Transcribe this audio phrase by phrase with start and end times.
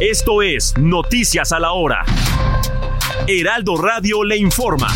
[0.00, 2.04] Esto es Noticias a la Hora.
[3.26, 4.86] Heraldo Radio le informa.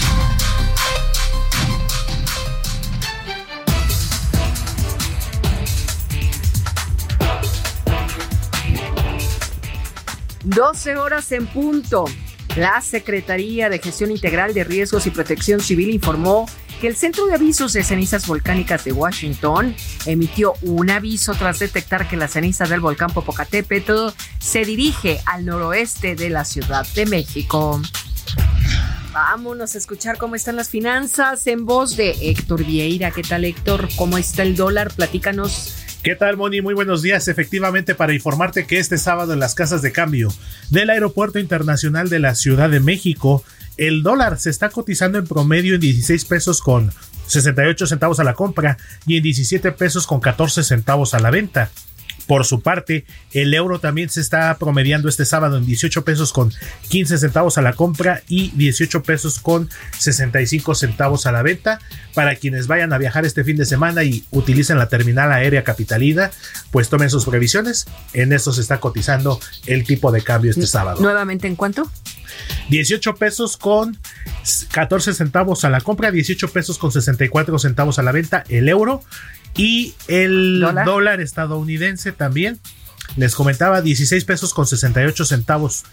[10.44, 12.04] Doce horas en punto.
[12.54, 16.46] La Secretaría de Gestión Integral de Riesgos y Protección Civil informó
[16.82, 19.72] que el Centro de Avisos de Cenizas Volcánicas de Washington
[20.04, 24.08] emitió un aviso tras detectar que la ceniza del volcán Popocatépetl
[24.40, 27.80] se dirige al noroeste de la Ciudad de México.
[29.12, 33.12] Vámonos a escuchar cómo están las finanzas en voz de Héctor Vieira.
[33.12, 33.88] ¿Qué tal Héctor?
[33.94, 34.92] ¿Cómo está el dólar?
[34.92, 35.76] Platícanos.
[36.02, 36.62] ¿Qué tal, Moni?
[36.62, 37.28] Muy buenos días.
[37.28, 40.34] Efectivamente, para informarte que este sábado en las casas de cambio
[40.70, 43.44] del Aeropuerto Internacional de la Ciudad de México,
[43.76, 46.92] el dólar se está cotizando en promedio en 16 pesos con
[47.26, 51.70] 68 centavos a la compra y en 17 pesos con 14 centavos a la venta.
[52.26, 56.52] Por su parte, el euro también se está promediando este sábado en 18 pesos con
[56.88, 61.80] 15 centavos a la compra y 18 pesos con 65 centavos a la venta.
[62.14, 66.30] Para quienes vayan a viajar este fin de semana y utilicen la terminal aérea capitalina,
[66.70, 67.86] pues tomen sus previsiones.
[68.12, 71.00] En esto se está cotizando el tipo de cambio este sábado.
[71.00, 71.90] ¿Nuevamente en cuánto?
[72.68, 73.98] 18 pesos con
[74.72, 79.02] 14 centavos a la compra, 18 pesos con 64 centavos a la venta el euro
[79.56, 81.20] y el ¿Dólar?
[81.20, 82.60] estadounidense también.
[83.16, 85.84] Les comentaba 16 pesos con 68 centavos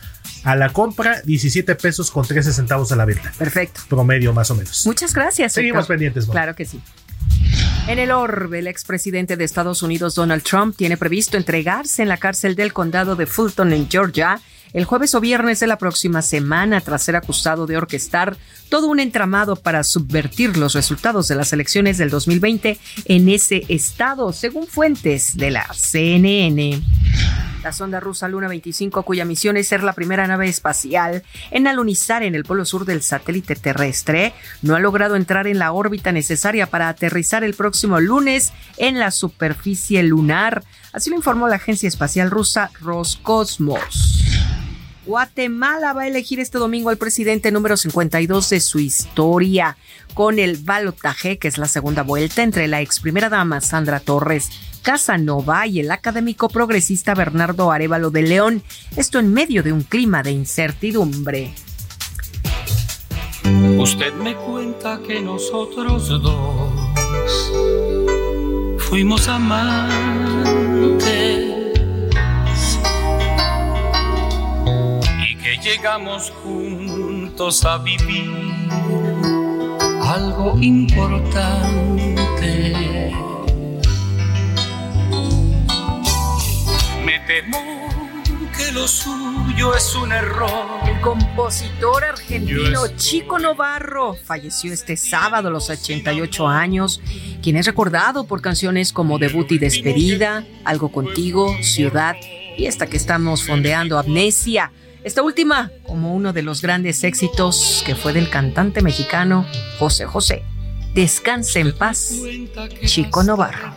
[0.43, 3.33] a la compra, 17 pesos con 13 centavos a la venta.
[3.37, 3.81] Perfecto.
[3.89, 4.85] Promedio más o menos.
[4.85, 5.51] Muchas gracias.
[5.51, 6.27] Seguimos pendientes.
[6.27, 6.79] Claro que sí.
[7.87, 12.17] En el orbe, el expresidente de Estados Unidos Donald Trump tiene previsto entregarse en la
[12.17, 14.39] cárcel del condado de Fulton en Georgia
[14.73, 18.37] el jueves o viernes de la próxima semana tras ser acusado de orquestar
[18.69, 24.31] todo un entramado para subvertir los resultados de las elecciones del 2020 en ese estado,
[24.31, 26.81] según fuentes de la CNN.
[27.63, 32.23] La sonda rusa Luna 25, cuya misión es ser la primera nave espacial en alunizar
[32.23, 36.67] en el polo sur del satélite terrestre, no ha logrado entrar en la órbita necesaria
[36.67, 40.63] para aterrizar el próximo lunes en la superficie lunar.
[40.93, 44.38] Así lo informó la agencia espacial rusa Roscosmos.
[45.09, 49.75] Guatemala va a elegir este domingo al presidente número 52 de su historia,
[50.13, 54.51] con el balotaje, que es la segunda vuelta entre la ex primera dama Sandra Torres
[54.83, 58.61] Casanova y el académico progresista Bernardo Arevalo de León,
[58.97, 61.55] esto en medio de un clima de incertidumbre.
[63.79, 66.71] Usted me cuenta que nosotros dos
[68.77, 71.18] fuimos amantes
[75.69, 78.31] llegamos juntos a vivir
[80.01, 81.51] algo importante.
[87.05, 87.59] Me temo
[88.57, 90.49] que lo suyo es un error.
[90.87, 96.99] El compositor argentino Chico Novarro falleció este sábado a los 88 años,
[97.43, 102.15] quien es recordado por canciones como Debut y Despedida, Algo Contigo, Ciudad
[102.57, 104.71] y esta que estamos fondeando, Amnesia.
[105.03, 109.45] Esta última como uno de los grandes éxitos que fue del cantante mexicano
[109.77, 110.43] José José.
[110.93, 112.13] Descanse en paz,
[112.85, 113.73] Chico Novarro.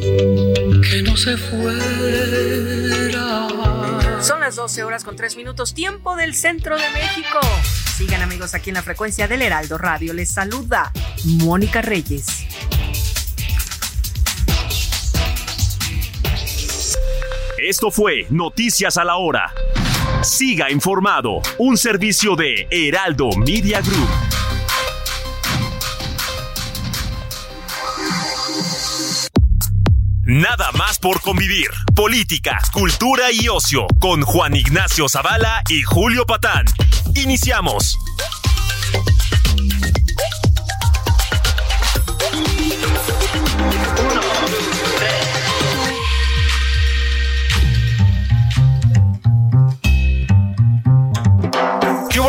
[0.00, 2.74] Que no se fuera.
[4.20, 7.38] Son las 12 horas con 3 minutos, tiempo del centro de México.
[7.96, 10.12] Sigan amigos aquí en la frecuencia del Heraldo Radio.
[10.12, 10.90] Les saluda
[11.24, 12.26] Mónica Reyes.
[17.58, 19.52] Esto fue Noticias a la Hora.
[20.24, 24.08] Siga informado, un servicio de Heraldo Media Group.
[30.22, 31.66] Nada más por convivir.
[31.94, 36.64] Política, cultura y ocio con Juan Ignacio Zavala y Julio Patán.
[37.14, 37.98] Iniciamos.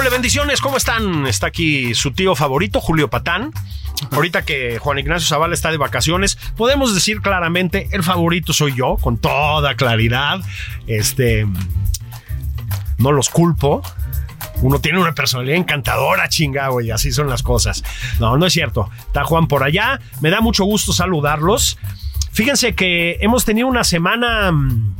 [0.09, 1.25] Bendiciones, ¿cómo están?
[1.25, 3.51] Está aquí su tío favorito, Julio Patán.
[4.11, 8.97] ahorita que Juan Ignacio Zavala está de vacaciones, podemos decir claramente, el favorito soy yo,
[8.97, 10.41] con toda claridad.
[10.87, 11.47] Este,
[12.97, 13.81] no los culpo.
[14.61, 17.83] Uno tiene una personalidad encantadora, chinga, güey, así son las cosas.
[18.19, 18.89] No, no es cierto.
[19.07, 19.99] Está Juan por allá.
[20.21, 21.77] Me da mucho gusto saludarlos.
[22.31, 24.95] Fíjense que hemos tenido una semana mm,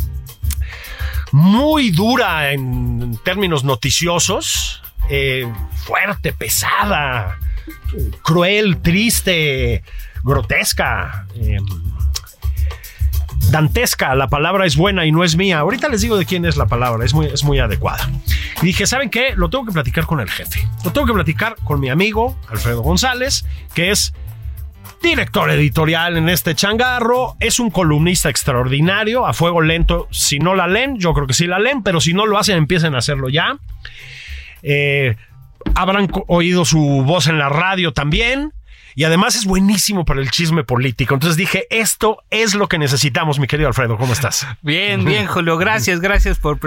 [1.32, 4.82] muy dura en términos noticiosos.
[5.10, 7.38] Eh, fuerte, pesada,
[8.22, 9.84] cruel, triste,
[10.24, 11.28] grotesca.
[11.36, 11.58] Eh,
[13.50, 15.60] dantesca, la palabra es buena y no es mía.
[15.60, 18.10] Ahorita les digo de quién es la palabra, es muy, es muy adecuada.
[18.62, 19.34] Y dije, ¿saben qué?
[19.36, 20.68] Lo tengo que platicar con el jefe.
[20.84, 24.14] Lo tengo que platicar con mi amigo Alfredo González, que es
[25.02, 30.08] director editorial en este changarro, es un columnista extraordinario, a fuego lento.
[30.12, 32.58] Si no la leen, yo creo que sí la leen, pero si no lo hacen,
[32.58, 33.58] empiecen a hacerlo ya.
[34.68, 35.16] Eh,
[35.76, 38.52] habrán oído su voz en la radio también.
[38.98, 41.14] Y además es buenísimo para el chisme político.
[41.14, 43.98] Entonces dije, esto es lo que necesitamos, mi querido Alfredo.
[43.98, 44.48] ¿Cómo estás?
[44.62, 45.58] Bien, bien, Julio.
[45.58, 46.60] Gracias, gracias por,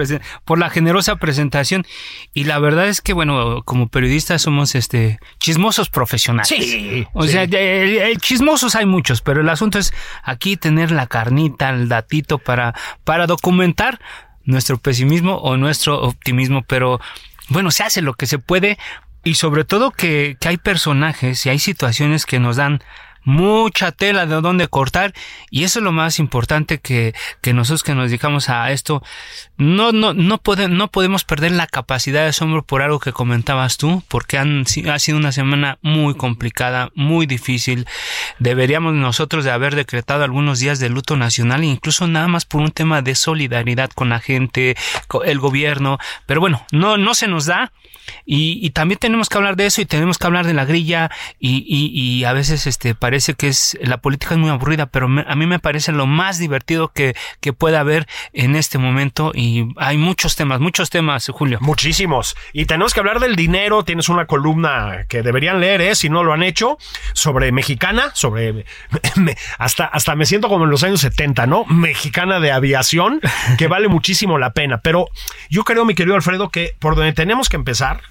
[0.45, 1.87] por la generosa presentación.
[2.35, 6.49] Y la verdad es que, bueno, como periodistas somos este chismosos profesionales.
[6.49, 7.07] Sí.
[7.15, 11.89] O sea, el, chismosos hay muchos, pero el asunto es aquí tener la carnita, el
[11.89, 12.75] datito para,
[13.05, 14.01] para documentar
[14.45, 16.63] nuestro pesimismo o nuestro optimismo.
[16.69, 17.01] Pero
[17.49, 18.79] bueno, se hace lo que se puede
[19.25, 22.83] y sobre todo que, que, hay personajes y hay situaciones que nos dan
[23.29, 25.13] mucha tela de dónde cortar.
[25.51, 29.03] Y eso es lo más importante que, que nosotros que nos dedicamos a esto.
[29.59, 34.03] No no no, no podemos perder la capacidad de asombro por algo que comentabas tú
[34.09, 37.87] porque han, ha sido una semana muy complicada muy difícil.
[38.39, 42.71] Deberíamos nosotros de haber decretado algunos días de luto nacional incluso nada más por un
[42.71, 44.75] tema de solidaridad con la gente
[45.27, 45.99] el gobierno.
[46.25, 47.73] Pero bueno no no se nos da.
[48.25, 51.59] Y, también tenemos que hablar de eso y tenemos que hablar de la grilla y,
[51.67, 55.35] y, y a veces este parece que es la política es muy aburrida, pero a
[55.35, 59.99] mí me parece lo más divertido que, que puede haber en este momento y hay
[59.99, 61.59] muchos temas, muchos temas, Julio.
[61.61, 62.37] Muchísimos.
[62.53, 63.85] Y tenemos que hablar del dinero.
[63.85, 65.95] Tienes una columna que deberían leer, ¿eh?
[65.95, 66.79] si no lo han hecho,
[67.13, 68.65] sobre mexicana, sobre
[69.59, 71.65] hasta, hasta me siento como en los años 70, ¿no?
[71.67, 73.21] Mexicana de aviación,
[73.57, 74.79] que vale muchísimo la pena.
[74.79, 75.09] Pero
[75.51, 78.03] yo creo, mi querido Alfredo, que por donde tenemos que empezar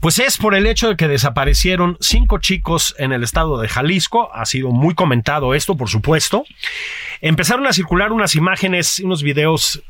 [0.00, 4.32] pues es por el hecho de que desaparecieron cinco chicos en el estado de Jalisco.
[4.34, 6.44] Ha sido muy comentado esto, por supuesto.
[7.20, 9.82] Empezaron a circular unas imágenes, unos videos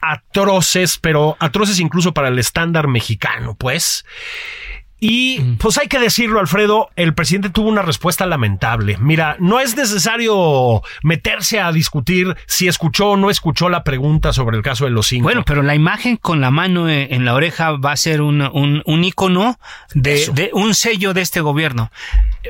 [0.00, 4.04] atroces, pero atroces incluso para el estándar mexicano, pues.
[5.00, 5.56] Y mm.
[5.58, 8.96] pues hay que decirlo, Alfredo, el presidente tuvo una respuesta lamentable.
[8.98, 14.56] Mira, no es necesario meterse a discutir si escuchó o no escuchó la pregunta sobre
[14.56, 15.24] el caso de los cinco.
[15.24, 18.82] Bueno, pero la imagen con la mano en la oreja va a ser un, un,
[18.84, 19.58] un icono
[19.94, 21.90] de, de, un sello de este gobierno.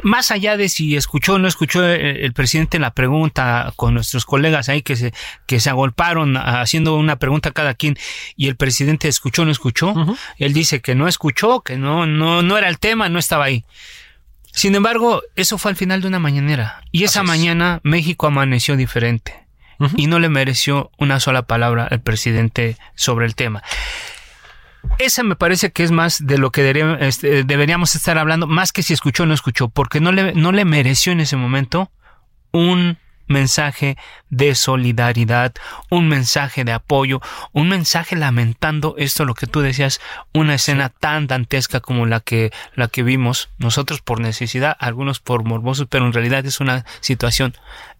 [0.02, 4.68] Más allá de si escuchó o no escuchó el, presidente la pregunta con nuestros colegas
[4.68, 5.12] ahí que se,
[5.46, 7.96] que se agolparon haciendo una pregunta cada quien
[8.36, 9.94] y el presidente escuchó o no escuchó,
[10.38, 13.64] él dice que no escuchó, que no, no no, era el tema, no estaba ahí.
[14.52, 16.82] Sin embargo, eso fue al final de una mañanera.
[16.90, 19.46] Y esa mañana México amaneció diferente.
[19.96, 23.62] Y no le mereció una sola palabra al presidente sobre el tema.
[24.98, 26.68] Esa me parece que es más de lo que
[27.00, 30.50] este, deberíamos estar hablando, más que si escuchó o no escuchó, porque no le, no
[30.50, 31.92] le mereció en ese momento
[32.50, 32.98] un
[33.28, 33.96] mensaje
[34.30, 35.54] de solidaridad,
[35.90, 37.20] un mensaje de apoyo,
[37.52, 40.00] un mensaje lamentando esto lo que tú decías,
[40.34, 45.44] una escena tan dantesca como la que la que vimos nosotros por necesidad, algunos por
[45.44, 47.54] morbosos, pero en realidad es una situación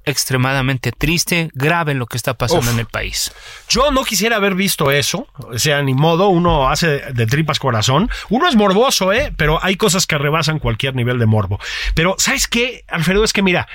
[0.05, 3.33] extremadamente triste, grave lo que está pasando en el país.
[3.69, 8.11] Yo no quisiera haber visto eso, o sea, ni modo, uno hace de tripas corazón,
[8.31, 9.33] uno es morboso, ¿eh?
[9.37, 11.61] Pero hay cosas que rebasan cualquier nivel de morbo.
[11.95, 13.23] Pero, ¿sabes qué, Alfredo?
[13.23, 13.69] Es que mira,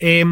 [0.00, 0.24] eh,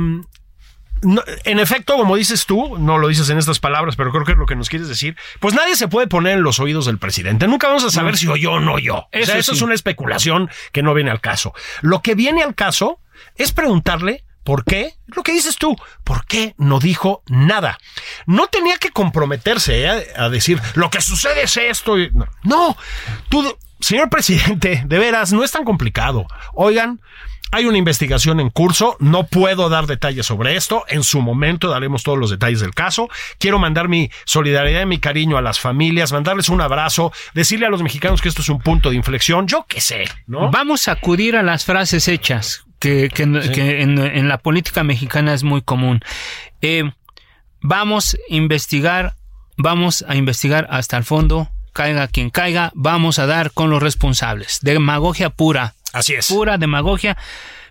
[1.45, 4.39] en efecto, como dices tú, no lo dices en estas palabras, pero creo que es
[4.39, 7.47] lo que nos quieres decir, pues nadie se puede poner en los oídos del presidente.
[7.47, 9.07] Nunca vamos a saber si oyó o no oyó.
[9.13, 11.55] Eso, eso es una especulación que no viene al caso.
[11.83, 13.01] Lo que viene al caso
[13.37, 14.95] es preguntarle ¿Por qué?
[15.09, 17.81] Lo que dices tú, ¿por qué no dijo nada?
[18.27, 20.07] No tenía que comprometerse ¿eh?
[20.17, 21.97] a decir, lo que sucede es esto.
[22.13, 22.77] No, no,
[23.29, 26.29] tú, señor presidente, de veras, no es tan complicado.
[26.55, 27.01] Oigan,
[27.57, 32.03] hay una investigación en curso, no puedo dar detalles sobre esto, en su momento daremos
[32.03, 33.09] todos los detalles del caso.
[33.39, 37.71] Quiero mandar mi solidaridad y mi cariño a las familias, mandarles un abrazo, decirle a
[37.71, 40.51] los mexicanos que esto es un punto de inflexión, yo qué sé, ¿no?
[40.51, 46.03] Vamos a acudir a las frases hechas, que, en, la política mexicana es muy común.
[46.61, 46.93] Eh,
[47.63, 49.15] vamos a investigar,
[49.57, 54.59] vamos a investigar hasta el fondo, caiga quien caiga, vamos a dar con los responsables.
[54.61, 56.29] Demagogia pura Así es.
[56.29, 57.17] Pura demagogia.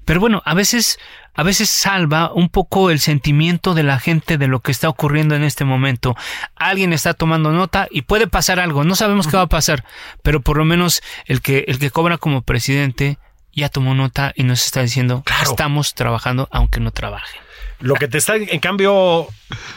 [0.06, 1.00] Pero bueno, a veces,
[1.34, 5.36] a veces salva un poco el sentimiento de la gente de lo que está ocurriendo
[5.36, 6.16] en este momento.
[6.56, 8.84] Alguien está tomando nota y puede pasar algo.
[8.84, 9.84] No sabemos qué va a pasar,
[10.22, 13.18] pero por lo menos el que, el que cobra como presidente
[13.52, 15.50] ya tomó nota y nos está diciendo Claro.
[15.50, 17.40] estamos trabajando aunque no trabaje.
[17.80, 19.28] Lo que te está, en cambio,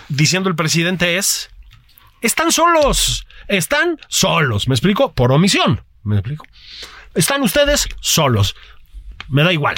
[0.09, 1.50] diciendo el presidente es,
[2.21, 5.12] están solos, están solos, ¿me explico?
[5.12, 6.45] Por omisión, ¿me explico?
[7.14, 8.56] Están ustedes solos,
[9.28, 9.76] me da igual.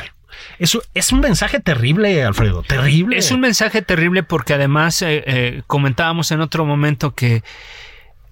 [0.59, 3.19] Eso es un mensaje terrible, Alfredo, terrible.
[3.19, 7.43] Es un mensaje terrible porque además eh, eh, comentábamos en otro momento que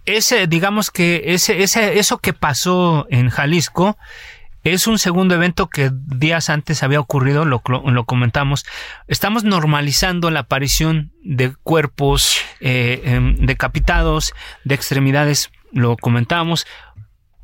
[0.05, 3.99] ese, digamos que ese, ese, eso que pasó en Jalisco
[4.65, 8.67] es un segundo evento que días antes había ocurrido, lo, comentamos.
[9.07, 16.67] Estamos normalizando la aparición de cuerpos eh, em, decapitados, de extremidades, lo comentábamos.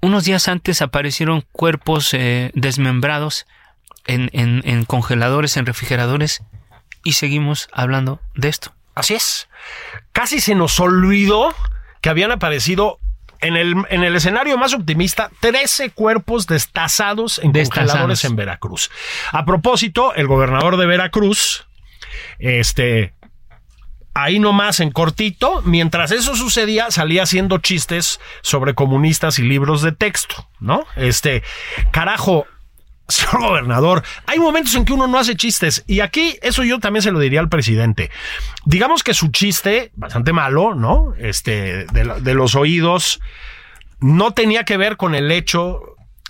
[0.05, 3.47] Unos días antes aparecieron cuerpos eh, desmembrados
[4.07, 6.43] en, en, en congeladores, en refrigeradores,
[7.05, 8.75] y seguimos hablando de esto.
[8.95, 9.49] Así es.
[10.13, 11.55] Casi se nos olvidó
[12.03, 12.99] que habían aparecido
[13.41, 17.93] en el, en el escenario más optimista 13 cuerpos destazados en Destazados.
[17.93, 18.91] congeladores en Veracruz.
[19.33, 21.67] A propósito, el gobernador de Veracruz,
[22.39, 23.15] este,
[24.15, 29.93] ahí nomás en cortito, mientras eso sucedía, salía haciendo chistes sobre comunistas y libros de
[29.93, 30.85] texto, ¿no?
[30.97, 31.43] Este,
[31.91, 32.47] carajo,
[33.09, 37.03] señor gobernador, hay momentos en que uno no hace chistes y aquí eso yo también
[37.03, 38.11] se lo diría al presidente.
[38.65, 41.13] Digamos que su chiste, bastante malo, ¿no?
[41.19, 43.21] Este, de, lo- de los oídos,
[44.01, 45.81] no tenía que ver con el hecho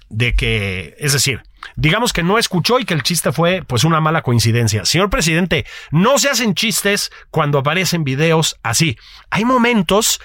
[0.09, 1.43] de que, es decir,
[1.77, 4.85] digamos que no escuchó y que el chiste fue pues una mala coincidencia.
[4.85, 8.97] Señor presidente, no se hacen chistes cuando aparecen videos así.
[9.31, 10.21] Hay momentos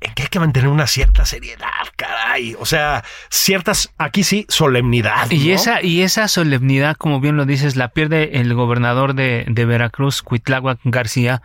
[0.00, 2.56] en que hay que mantener una cierta seriedad, caray.
[2.58, 5.30] O sea, ciertas, aquí sí, solemnidad.
[5.30, 9.64] Y esa, y esa solemnidad, como bien lo dices, la pierde el gobernador de, de
[9.66, 11.42] Veracruz, Cuitláhuac García,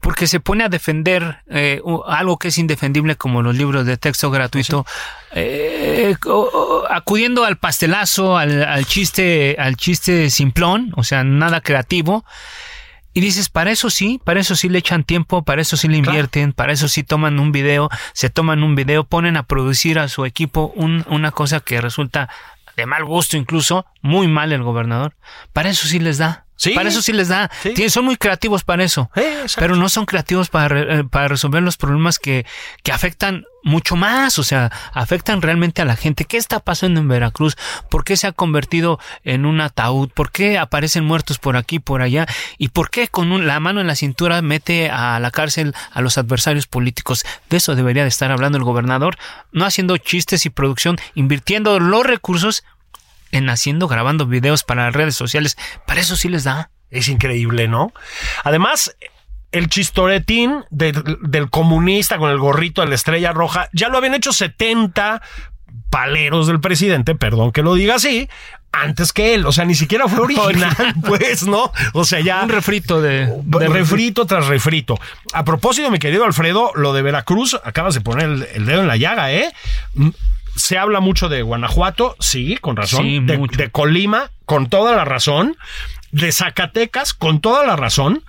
[0.00, 4.30] porque se pone a defender eh, algo que es indefendible como los libros de texto
[4.30, 4.86] gratuito,
[5.32, 12.24] eh, o- acudiendo al pastelazo, al, al chiste, al chiste simplón, o sea, nada creativo.
[13.12, 15.96] Y dices, para eso sí, para eso sí le echan tiempo, para eso sí le
[15.96, 20.08] invierten, para eso sí toman un video, se toman un video, ponen a producir a
[20.08, 22.28] su equipo un- una cosa que resulta
[22.76, 25.14] de mal gusto incluso, muy mal el gobernador.
[25.54, 26.44] Para eso sí les da.
[26.56, 26.70] Sí.
[26.74, 27.50] Para eso sí les da.
[27.62, 27.88] Sí.
[27.90, 29.10] Son muy creativos para eso.
[29.60, 32.46] Pero no son creativos para, re- eh, para resolver los problemas que,
[32.82, 36.24] que afectan mucho más, o sea, afectan realmente a la gente.
[36.24, 37.56] ¿Qué está pasando en Veracruz?
[37.90, 40.08] ¿Por qué se ha convertido en un ataúd?
[40.10, 42.26] ¿Por qué aparecen muertos por aquí, por allá?
[42.58, 46.00] ¿Y por qué con un- la mano en la cintura mete a la cárcel a
[46.00, 47.24] los adversarios políticos?
[47.50, 49.16] De eso debería de estar hablando el gobernador,
[49.52, 52.62] no haciendo chistes y producción, invirtiendo los recursos
[53.32, 55.56] en haciendo, grabando videos para las redes sociales.
[55.86, 56.70] Para eso sí les da.
[56.90, 57.92] Es increíble, ¿no?
[58.44, 58.96] Además,
[59.52, 60.92] el chistoretín de-
[61.22, 65.20] del comunista con el gorrito de la estrella roja, ya lo habían hecho 70
[65.90, 68.28] paleros del presidente, perdón que lo diga así,
[68.72, 69.46] antes que él.
[69.46, 70.74] O sea, ni siquiera fue original,
[71.06, 71.72] pues, ¿no?
[71.92, 72.42] O sea, ya...
[72.42, 74.98] Un refrito de, de refrito tras refrito.
[75.32, 78.88] A propósito, mi querido Alfredo, lo de Veracruz, acabas de poner el, el dedo en
[78.88, 79.52] la llaga, ¿eh?
[80.56, 83.02] Se habla mucho de Guanajuato, sí, con razón.
[83.02, 85.56] Sí, de, Colima, con toda la razón.
[86.10, 88.24] De Zacatecas, con toda la razón.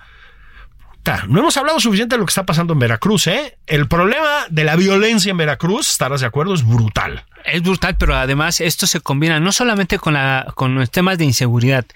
[1.26, 3.56] No hemos hablado suficiente de lo que está pasando en Veracruz, ¿eh?
[3.66, 7.24] El problema de la violencia en Veracruz, estarás de acuerdo, es brutal.
[7.44, 11.24] Es brutal, pero además esto se combina no solamente con, la, con los temas de
[11.24, 11.86] inseguridad,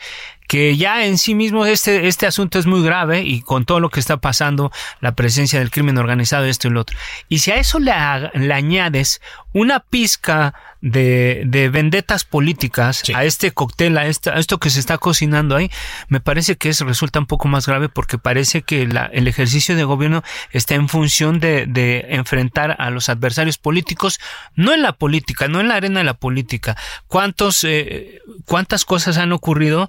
[0.49, 3.89] que ya en sí mismo este, este asunto es muy grave y con todo lo
[3.91, 4.71] que está pasando,
[5.01, 6.97] la presencia del crimen organizado, esto y lo otro.
[7.29, 7.93] Y si a eso le,
[8.35, 9.21] le añades
[9.53, 13.13] una pizca de, de vendetas políticas Sí.
[13.15, 15.71] a este cóctel, a, esta- a esto que se está cocinando ahí,
[16.09, 19.77] me parece que eso resulta un poco más grave porque parece que la- el ejercicio
[19.77, 24.19] de gobierno está en función de, de enfrentar a los adversarios políticos,
[24.57, 26.77] no en la política, no en la arena de la política.
[27.07, 29.89] ¿Cuántos, eh, cuántas cosas han ocurrido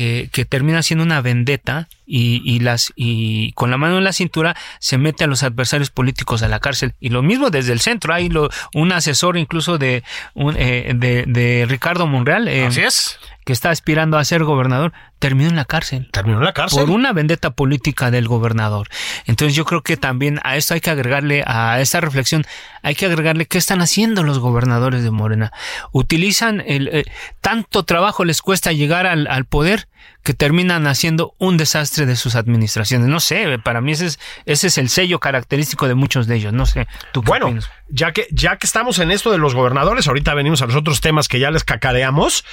[0.00, 4.14] que, que termina siendo una vendetta y, y las y con la mano en la
[4.14, 6.94] cintura se mete a los adversarios políticos a la cárcel.
[7.00, 8.14] Y lo mismo desde el centro.
[8.14, 10.02] Hay lo, un asesor incluso de
[10.32, 13.18] un, eh, de, de Ricardo Monreal eh, Así es.
[13.44, 16.08] que está aspirando a ser gobernador terminó en la cárcel.
[16.10, 16.80] Terminó en la cárcel.
[16.80, 18.88] Por una vendetta política del gobernador.
[19.26, 22.44] Entonces yo creo que también a esto hay que agregarle, a esta reflexión,
[22.82, 25.52] hay que agregarle qué están haciendo los gobernadores de Morena.
[25.92, 27.04] Utilizan el, eh,
[27.40, 29.86] tanto trabajo les cuesta llegar al, al poder
[30.22, 33.08] que terminan haciendo un desastre de sus administraciones.
[33.08, 36.52] No sé, para mí ese es, ese es el sello característico de muchos de ellos.
[36.52, 37.70] No sé, ¿tú qué Bueno, opinas?
[37.88, 41.00] ya que, ya que estamos en esto de los gobernadores, ahorita venimos a los otros
[41.00, 42.44] temas que ya les cacareamos.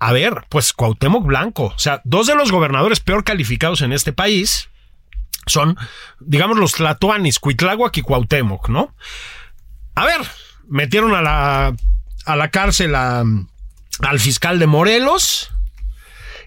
[0.00, 4.12] A ver, pues Cuauhtémoc Blanco, o sea, dos de los gobernadores peor calificados en este
[4.12, 4.68] país
[5.46, 5.78] son,
[6.20, 8.94] digamos, los Tlatuanis, Cuitláhuac y Cuauhtémoc, ¿no?
[9.94, 10.20] A ver,
[10.68, 11.74] metieron a la,
[12.26, 15.50] a la cárcel al fiscal de Morelos.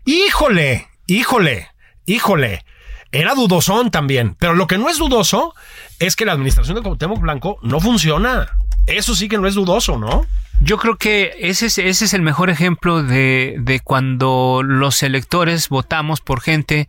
[0.05, 1.71] Híjole, híjole,
[2.05, 2.63] híjole.
[3.11, 5.55] Era dudosón también, pero lo que no es dudoso
[5.97, 8.55] es que la administración de Cuauhtémoc Blanco no funciona.
[8.85, 10.27] Eso sí que no es dudoso, ¿no?
[10.61, 15.69] Yo creo que ese es, ese es el mejor ejemplo de, de cuando los electores
[15.69, 16.87] votamos por gente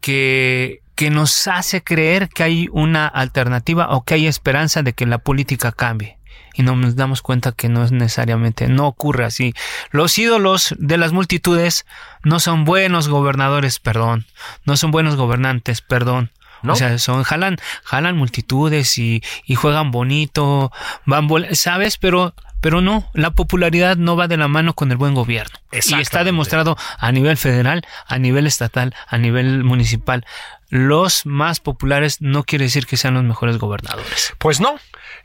[0.00, 5.06] que, que nos hace creer que hay una alternativa o que hay esperanza de que
[5.06, 6.18] la política cambie.
[6.54, 9.54] Y no nos damos cuenta que no es necesariamente, no ocurre así.
[9.90, 11.86] Los ídolos de las multitudes
[12.24, 14.26] no son buenos gobernadores, perdón.
[14.66, 16.30] No son buenos gobernantes, perdón.
[16.62, 16.74] ¿No?
[16.74, 20.70] O sea, son, jalan, jalan multitudes y, y juegan bonito,
[21.06, 21.96] van, ¿sabes?
[21.96, 25.58] Pero, pero no, la popularidad no va de la mano con el buen gobierno.
[25.72, 30.24] Y está demostrado a nivel federal, a nivel estatal, a nivel municipal.
[30.70, 34.32] Los más populares no quiere decir que sean los mejores gobernadores.
[34.38, 34.76] Pues no.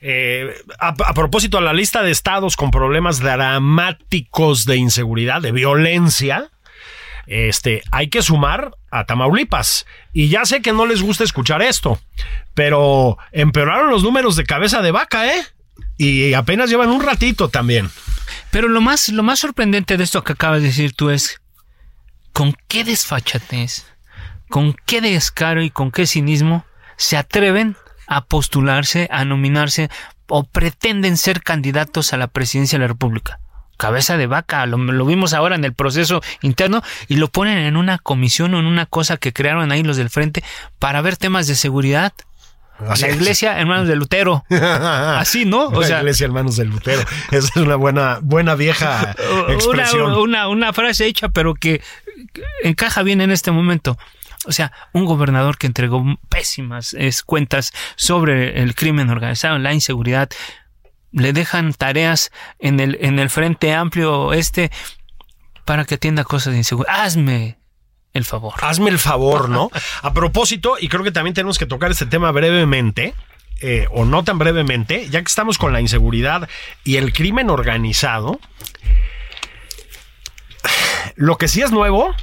[0.01, 5.51] Eh, a, a propósito, a la lista de estados con problemas dramáticos de inseguridad, de
[5.51, 6.49] violencia,
[7.27, 9.85] este, hay que sumar a Tamaulipas.
[10.11, 11.99] Y ya sé que no les gusta escuchar esto,
[12.55, 15.45] pero empeoraron los números de cabeza de vaca, ¿eh?
[15.97, 17.89] Y apenas llevan un ratito también.
[18.51, 21.41] Pero lo más, lo más sorprendente de esto que acabas de decir tú es
[22.33, 23.87] con qué desfachatez,
[24.49, 26.65] con qué descaro y con qué cinismo
[26.97, 27.75] se atreven
[28.07, 29.89] a postularse, a nominarse
[30.27, 33.39] o pretenden ser candidatos a la presidencia de la República.
[33.77, 37.77] Cabeza de vaca, lo, lo vimos ahora en el proceso interno y lo ponen en
[37.77, 40.43] una comisión o en una cosa que crearon ahí los del frente
[40.79, 42.13] para ver temas de seguridad.
[42.87, 43.15] Así la es.
[43.15, 44.45] iglesia, hermanos de Lutero.
[44.49, 45.67] Así, ¿no?
[45.67, 47.01] O sea, iglesia hermanos del Lutero.
[47.31, 49.15] Esa es una buena, buena vieja
[49.49, 50.13] expresión.
[50.13, 51.67] una, una frase hecha, pero que
[52.33, 53.97] que encaja bien en este momento.
[54.45, 60.29] O sea, un gobernador que entregó pésimas es, cuentas sobre el crimen organizado, la inseguridad,
[61.11, 64.71] le dejan tareas en el, en el frente amplio este
[65.65, 67.01] para que atienda cosas de inseguridad.
[67.01, 67.56] Hazme
[68.17, 68.53] el favor.
[68.61, 69.69] Hazme el favor, ¿no?
[70.01, 73.13] A propósito, y creo que también tenemos que tocar este tema brevemente,
[73.61, 76.47] eh, o no tan brevemente, ya que estamos con la inseguridad
[76.83, 78.39] y el crimen organizado.
[81.15, 82.13] Lo que sí es nuevo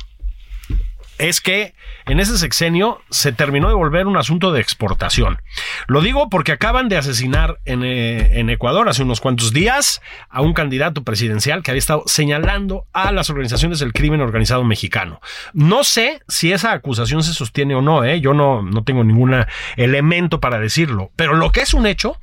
[1.18, 1.74] es que
[2.06, 5.40] en ese sexenio se terminó de volver un asunto de exportación.
[5.86, 10.42] Lo digo porque acaban de asesinar en, eh, en Ecuador hace unos cuantos días a
[10.42, 15.20] un candidato presidencial que había estado señalando a las organizaciones del crimen organizado mexicano.
[15.52, 18.20] No sé si esa acusación se sostiene o no, ¿eh?
[18.20, 19.34] yo no, no tengo ningún
[19.76, 22.20] elemento para decirlo, pero lo que es un hecho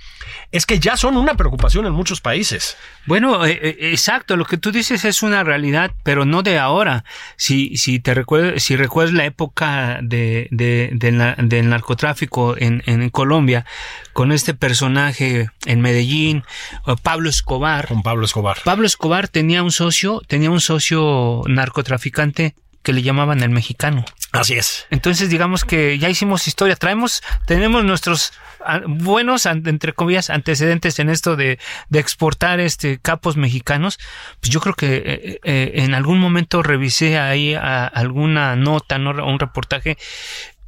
[0.51, 2.77] es que ya son una preocupación en muchos países.
[3.05, 7.03] Bueno, eh, exacto, lo que tú dices es una realidad, pero no de ahora.
[7.35, 9.70] Si, si te recuerdas, si recuerdas la época
[10.01, 13.65] de, de, de la- del narcotráfico en, en Colombia,
[14.13, 16.43] con este personaje en Medellín,
[16.87, 17.87] eh, Pablo Escobar.
[17.87, 18.57] Con Pablo Escobar.
[18.63, 24.03] Pablo Escobar tenía un socio, tenía un socio narcotraficante que le llamaban el mexicano.
[24.31, 24.87] Así es.
[24.91, 28.31] Entonces, digamos que ya hicimos historia, traemos, tenemos nuestros
[28.65, 33.99] ah, buenos, entre comillas, antecedentes en esto de, de exportar este capos mexicanos.
[34.39, 39.11] Pues yo creo que eh, eh, en algún momento revisé ahí a- alguna nota, ¿no?
[39.25, 39.97] un reportaje.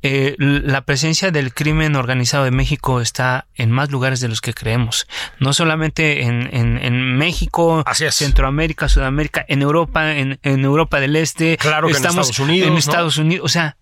[0.05, 4.53] Eh, la presencia del crimen organizado de México está en más lugares de los que
[4.53, 5.07] creemos.
[5.39, 8.15] No solamente en, en, en México, Así es.
[8.15, 11.55] Centroamérica, Sudamérica, en Europa, en, en Europa del Este.
[11.57, 12.79] Claro que en estamos Estados Unidos, En ¿no?
[12.79, 13.45] Estados Unidos.
[13.45, 13.77] O sea,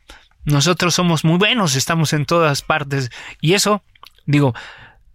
[0.46, 3.10] nosotros somos muy buenos, estamos en todas partes.
[3.42, 3.84] Y eso,
[4.28, 4.54] digo,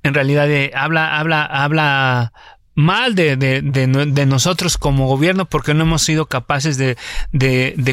[0.02, 2.32] en realidad eh, habla, habla, habla
[2.76, 6.96] mal de, de, de, de nosotros como gobierno porque no hemos sido capaces de,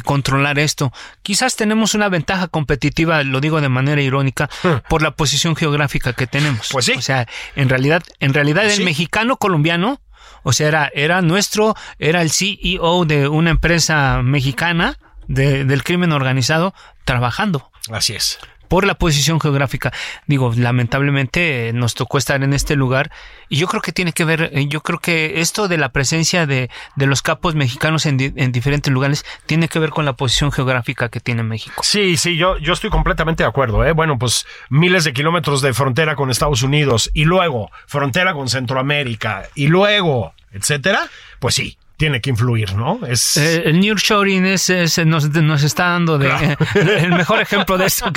[0.03, 0.91] controlar esto.
[1.23, 4.49] Quizás tenemos una ventaja competitiva, lo digo de manera irónica,
[4.89, 6.67] por la posición geográfica que tenemos.
[6.69, 6.71] Hmm.
[6.73, 6.93] Pues sí.
[6.97, 8.83] O sea, en realidad, en realidad el Sí.
[8.83, 10.01] mexicano colombiano,
[10.43, 16.11] o sea, era, era nuestro, era el CEO de una empresa mexicana de- del crimen
[16.11, 16.73] organizado
[17.05, 17.71] trabajando.
[17.91, 18.39] Así es.
[18.73, 19.93] Por la posición geográfica.
[20.25, 23.11] Digo, lamentablemente eh, nos tocó estar en este lugar
[23.47, 26.47] y yo creo que tiene que ver, eh, yo creo que esto de la presencia
[26.47, 30.51] de, de los capos mexicanos en, en, diferentes lugares tiene que ver con la posición
[30.51, 31.83] geográfica que tiene México.
[31.83, 33.85] Sí, sí, yo, yo estoy completamente de acuerdo.
[33.85, 33.91] ¿eh?
[33.91, 39.43] Bueno, pues miles de kilómetros de frontera con Estados Unidos y luego frontera con Centroamérica
[39.53, 41.07] y luego, etcétera,
[41.37, 42.99] pues sí, tiene que influir, ¿no?
[43.07, 43.37] Es...
[43.37, 44.69] Eh, el nearshoring es,
[45.05, 46.29] nos, nos, está dando de,
[46.75, 48.11] el mejor ejemplo de eso.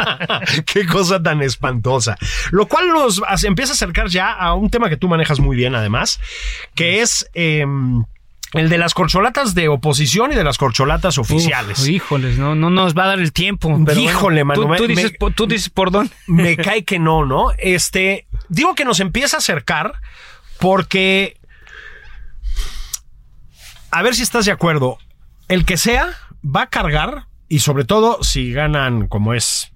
[0.64, 2.16] Qué cosa tan espantosa.
[2.50, 5.74] Lo cual nos empieza a acercar ya a un tema que tú manejas muy bien,
[5.74, 6.18] además,
[6.74, 7.28] que es...
[7.34, 8.04] Em,
[8.54, 11.86] el de las corcholatas de oposición y de las corcholatas oficiales.
[11.86, 13.78] híjoles, no, no nos va a dar el tiempo.
[13.94, 14.76] Híjole, mano.
[14.76, 16.10] Tú, dices, tú dices por dónde.
[16.26, 17.48] Me cae que no, ¿no?
[17.58, 20.00] Este, digo que nos empieza a acercar
[20.58, 21.35] porque
[23.90, 24.98] a ver si estás de acuerdo.
[25.48, 26.10] El que sea
[26.44, 29.72] va a cargar, y sobre todo si ganan, como es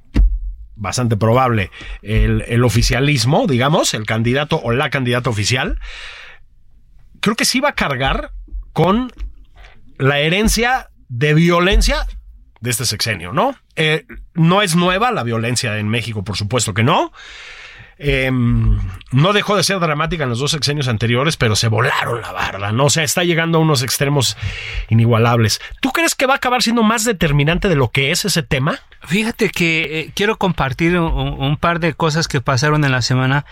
[0.76, 1.70] bastante probable,
[2.02, 5.78] el, oficialismo, digamos, el candidato o la candidata oficial,
[7.20, 8.32] creo que sí va a cargar
[8.72, 9.12] con
[9.98, 12.06] la herencia de violencia
[12.60, 13.54] de este sexenio, ¿no?
[13.76, 17.12] Eh, no es nueva la violencia en México, por supuesto que no.
[18.02, 18.78] Em,
[19.12, 22.72] no dejó de ser dramática en los dos sexenios anteriores, pero se volaron la barda,
[22.72, 22.86] ¿no?
[22.86, 24.38] O sea, está llegando a unos extremos
[24.88, 25.60] inigualables.
[25.82, 28.78] ¿Tú crees que va a acabar siendo más determinante de lo que es ese tema?
[29.02, 33.44] Fíjate que eh, quiero compartir un, par de cosas que pasaron en la semana.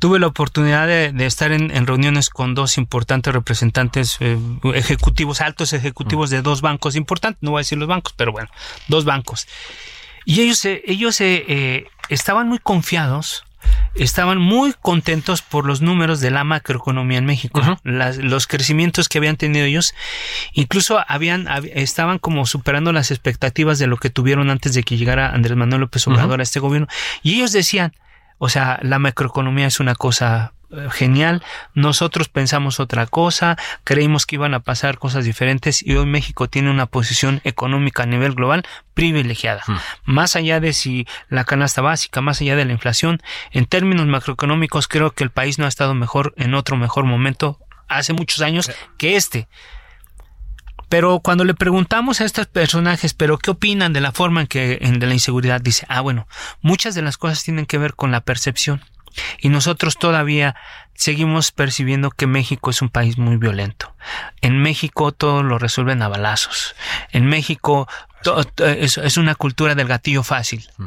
[0.00, 4.36] Tuve la oportunidad de, estar en, reuniones con dos importantes representantes eh,
[4.74, 8.48] ejecutivos, altos ejecutivos de dos bancos importantes, no voy a decir los bancos, pero bueno,
[8.88, 9.46] dos bancos.
[10.24, 13.44] Y ellos, ellos eh, estaban muy confiados
[13.94, 19.36] estaban muy contentos por los números de la macroeconomía en México, los crecimientos que habían
[19.36, 19.94] tenido ellos,
[20.52, 25.30] incluso habían, estaban como superando las expectativas de lo que tuvieron antes de que llegara
[25.30, 26.88] Andrés Manuel López Obrador a este gobierno,
[27.22, 27.92] y ellos decían,
[28.38, 30.53] o sea, la macroeconomía es una cosa
[30.90, 31.42] genial.
[31.74, 36.70] Nosotros pensamos otra cosa, creímos que iban a pasar cosas diferentes y hoy México tiene
[36.70, 39.62] una posición económica a nivel global privilegiada.
[39.66, 39.76] Hmm.
[40.04, 44.88] Más allá de si la canasta básica, más allá de la inflación, en términos macroeconómicos
[44.88, 47.58] creo que el país no ha estado mejor en otro mejor momento
[47.88, 49.48] hace muchos años que este.
[50.88, 54.78] Pero cuando le preguntamos a estos personajes, pero qué opinan de la forma en que
[54.80, 56.28] en de la inseguridad, dice, ah, bueno,
[56.60, 58.80] muchas de las cosas tienen que ver con la percepción.
[59.38, 60.54] Y nosotros todavía
[60.94, 63.94] seguimos percibiendo que México es un país muy violento.
[64.40, 66.74] En México todo lo resuelven a balazos.
[67.10, 67.88] En México
[68.58, 70.68] es, una cultura del gatillo fácil.
[70.78, 70.84] Mm.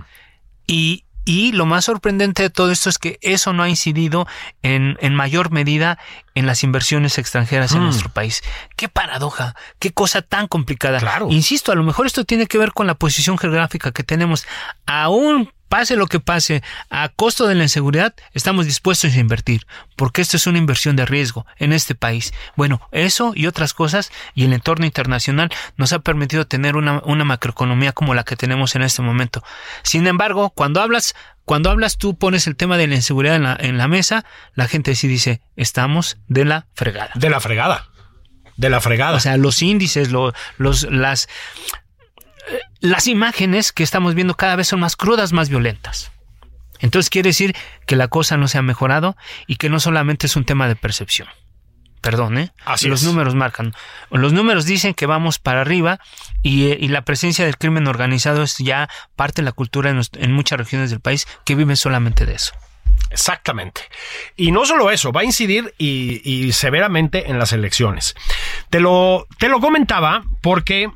[0.66, 4.28] Y, y lo más sorprendente de todo esto es que eso no ha incidido
[4.64, 6.00] en, en mayor medida
[6.36, 7.84] en las inversiones extranjeras en mm.
[7.84, 8.44] nuestro país.
[8.76, 11.00] Qué paradoja, qué cosa tan complicada.
[11.00, 11.28] Claro.
[11.30, 14.48] Insisto, a lo mejor esto tiene que ver con la posición geográfica que tenemos.
[14.86, 20.22] Aún pase lo que pase, a costo de la inseguridad, estamos dispuestos a invertir, porque
[20.22, 22.34] esto es una inversión de riesgo en este país.
[22.56, 27.92] Bueno, eso y otras cosas y el entorno internacional nos ha permitido tener una, macroeconomía
[27.92, 29.44] como la que tenemos en este momento.
[29.84, 33.58] Sin embargo, cuando hablas, cuando hablas tú pones el tema de la inseguridad en la,
[33.60, 37.12] en la mesa, la gente sí dice, estamos de la fregada.
[37.16, 37.90] De la fregada.
[38.58, 39.16] De la fregada.
[39.16, 40.34] O sea, los índices, los,
[40.90, 41.30] las,
[42.80, 46.12] las imágenes que estamos viendo cada vez son más crudas, más violentas.
[46.80, 47.56] Entonces quiere decir
[47.86, 50.76] que la cosa no se ha mejorado y que no solamente es un tema de
[50.76, 51.28] percepción.
[52.02, 52.52] Perdón, ¿eh?
[52.64, 53.74] Así los números marcan.
[54.12, 56.00] Los números dicen que vamos para arriba
[56.44, 60.60] y, eh, la presencia del crimen organizado es ya parte de la cultura en, muchas
[60.60, 62.54] regiones del país que viven solamente de eso.
[63.10, 63.82] Exactamente.
[64.36, 68.16] Y no solo eso, va a incidir y, y, severamente en las elecciones.
[68.70, 70.90] Te lo, te lo comentaba porque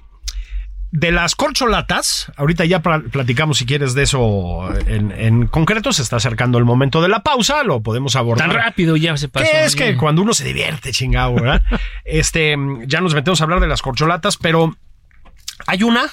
[0.92, 6.58] de las corcholatas, ahorita ya platicamos si quieres de eso en, concreto, se está acercando
[6.58, 8.50] el momento de la pausa, lo podemos abordar.
[8.50, 9.48] Tan rápido ya se pasó.
[9.52, 11.62] es que cuando uno se divierte, chingado, ¿verdad?
[12.06, 12.56] este,
[12.88, 14.76] ya nos metemos a hablar de las corcholatas, pero
[15.66, 16.04] hay una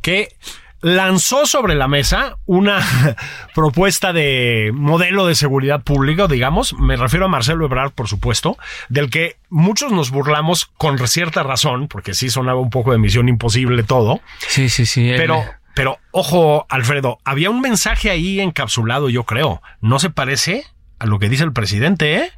[0.00, 0.34] que
[0.82, 2.80] lanzó sobre la mesa una
[3.54, 9.08] propuesta de modelo de seguridad pública, digamos, me refiero a Marcelo Ebrard, por supuesto, del
[9.08, 13.82] que muchos nos burlamos con cierta razón, porque sí sonaba un poco de misión imposible
[13.82, 14.20] todo.
[14.48, 15.12] Sí, sí, sí.
[15.16, 15.42] Pero,
[15.74, 19.62] pero, ojo, Alfredo, había un mensaje ahí encapsulado, yo creo.
[19.80, 20.64] ¿No se parece?
[21.02, 22.30] a lo que dice el presidente, ¿eh?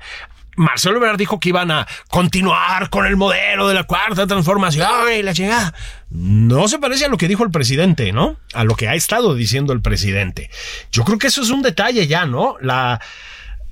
[0.57, 4.89] Marcelo Ebrard dijo que iban a continuar con el modelo de la cuarta transformación
[5.19, 5.75] y la chingada.
[6.11, 8.37] No se parece a lo que dijo el presidente, ¿no?
[8.53, 10.51] A lo que ha estado diciendo el presidente.
[10.93, 12.57] Yo creo que eso es un detalle ya, ¿no?
[12.61, 13.01] La.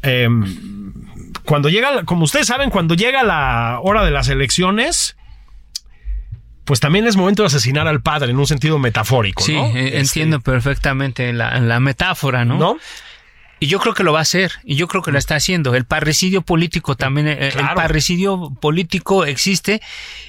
[0.03, 0.93] Em,
[1.45, 5.17] cuando llega, como ustedes saben, cuando llega la hora de las elecciones,
[6.65, 9.43] pues también es momento de asesinar al padre en un sentido metafórico.
[9.43, 9.67] Sí, ¿no?
[9.67, 12.59] eh, Este, entiendo perfectamente la, la metáfora, ¿no?
[12.59, 12.77] ¿No?
[13.63, 15.77] Y yo creo que lo va a hacer, y yo creo que lo está haciendo.
[15.77, 17.69] El parricidio político también, eh, Claro.
[17.69, 19.81] el parricidio político existe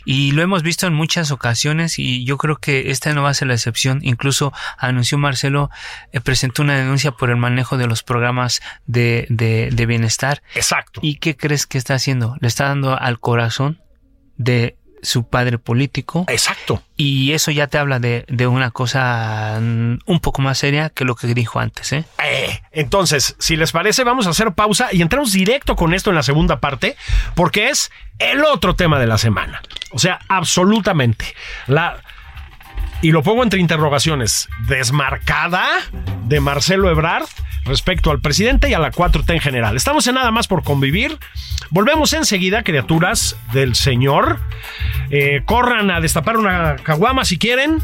[0.06, 3.34] y lo hemos visto en muchas ocasiones y yo creo que esta no va a
[3.34, 4.02] ser la excepción.
[4.04, 5.72] Incluso anunció Marcelo,
[6.12, 10.44] eh, presentó una denuncia por el manejo de los programas de, de, de bienestar.
[10.54, 11.00] Exacto.
[11.04, 12.38] ¿Y qué crees que está haciendo?
[12.40, 13.82] Le está dando al corazón
[14.38, 16.82] de su padre político Exacto.
[16.98, 21.06] y eso ya te habla de, de una cosa mm, un poco más seria que
[21.06, 22.06] lo que dijo antes, ¿eh?
[22.24, 26.16] Eh, entonces, si les parece, vamos a hacer pausa y entramos directo con esto en
[26.16, 26.96] la segunda parte,
[27.36, 29.62] porque es el otro tema de la semana.
[29.92, 31.26] O sea, absolutamente.
[31.68, 32.02] La.
[33.02, 34.48] Y lo pongo entre interrogaciones.
[34.68, 35.68] Desmarcada
[36.26, 37.28] de Marcelo Ebrard
[37.66, 39.76] respecto al presidente y a la 4T en general.
[39.76, 41.18] Estamos en nada más por convivir.
[41.70, 44.40] Volvemos enseguida, criaturas del Señor.
[45.10, 47.80] Eh, corran a destapar una caguama si quieren,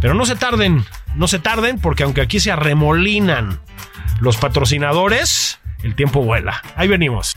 [0.00, 3.60] pero no se tarden, no se tarden, porque aunque aquí se arremolinan
[4.20, 6.62] los patrocinadores, el tiempo vuela.
[6.76, 7.36] Ahí venimos.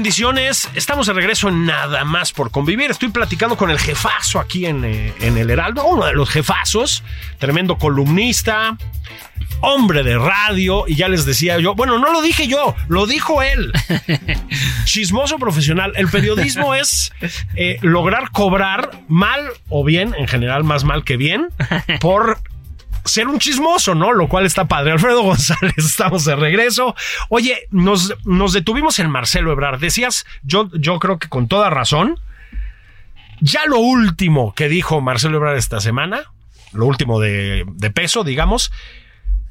[0.00, 0.66] Bendiciones.
[0.74, 2.90] Estamos de regreso en nada más por convivir.
[2.90, 7.04] Estoy platicando con el jefazo aquí en, eh, en el Heraldo, uno de los jefazos,
[7.38, 8.78] tremendo columnista,
[9.60, 13.42] hombre de radio, y ya les decía yo, bueno, no lo dije yo, lo dijo
[13.42, 13.72] él.
[14.84, 15.92] Chismoso profesional.
[15.96, 17.12] El periodismo es
[17.54, 21.48] eh, lograr cobrar mal o bien, en general más mal que bien,
[22.00, 22.40] por
[23.04, 24.12] ser un chismoso, ¿no?
[24.12, 24.92] Lo cual está padre.
[24.92, 26.94] Alfredo González, estamos de regreso.
[27.28, 29.80] Oye, nos, nos detuvimos en Marcelo Ebrard.
[29.80, 32.18] Decías, yo, yo creo que con toda razón,
[33.40, 36.24] ya lo último que dijo Marcelo Ebrard esta semana,
[36.72, 38.72] lo último de, de peso, digamos,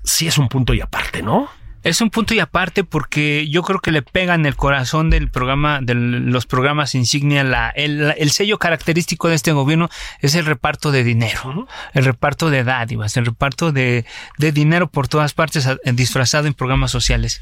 [0.04, 1.50] sí es un punto y aparte, ¿no?
[1.82, 5.80] Es un punto y aparte porque yo creo que le pegan el corazón del programa,
[5.82, 9.90] de los programas insignia, la, el, el sello característico de este gobierno
[10.20, 14.06] es el reparto de dinero, el reparto de dádivas, el reparto de,
[14.38, 17.42] de dinero por todas partes disfrazado en programas sociales.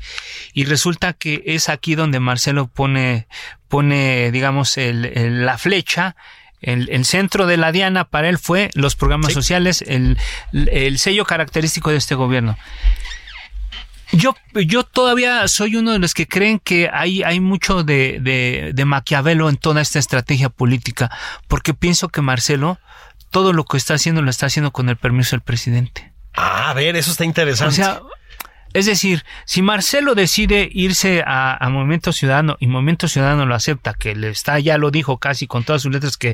[0.54, 3.28] Y resulta que es aquí donde Marcelo pone,
[3.68, 6.16] pone, digamos, el, el- la flecha
[6.60, 10.18] el, el centro de la diana para él fue los programas sociales, el,
[10.54, 12.58] el sello característico de este gobierno.
[14.12, 18.72] Yo, yo todavía soy uno de los que creen que hay, hay mucho de, de,
[18.74, 21.12] de Maquiavelo en toda esta estrategia política,
[21.48, 22.80] porque pienso que Marcelo
[23.30, 26.14] todo lo que está haciendo lo está haciendo con el permiso del presidente.
[26.34, 27.74] Ah, a ver, eso está interesante.
[27.74, 28.02] O sea,
[28.74, 33.94] es decir, si Marcelo decide irse a, a Movimiento Ciudadano y Movimiento Ciudadano lo acepta,
[33.94, 36.34] que le está, ya lo dijo casi con todas sus letras que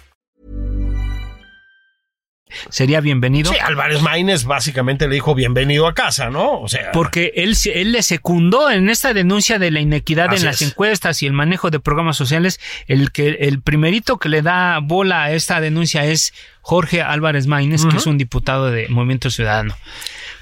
[2.69, 3.51] Sería bienvenido.
[3.51, 6.59] Sí, Álvarez Maínez básicamente le dijo bienvenido a casa, ¿no?
[6.61, 10.61] O sea, Porque él, él le secundó en esta denuncia de la inequidad en las
[10.61, 10.69] es.
[10.69, 12.59] encuestas y el manejo de programas sociales.
[12.87, 17.85] El que el primerito que le da bola a esta denuncia es Jorge Álvarez Maínez,
[17.85, 19.75] que es un diputado de Movimiento Ciudadano.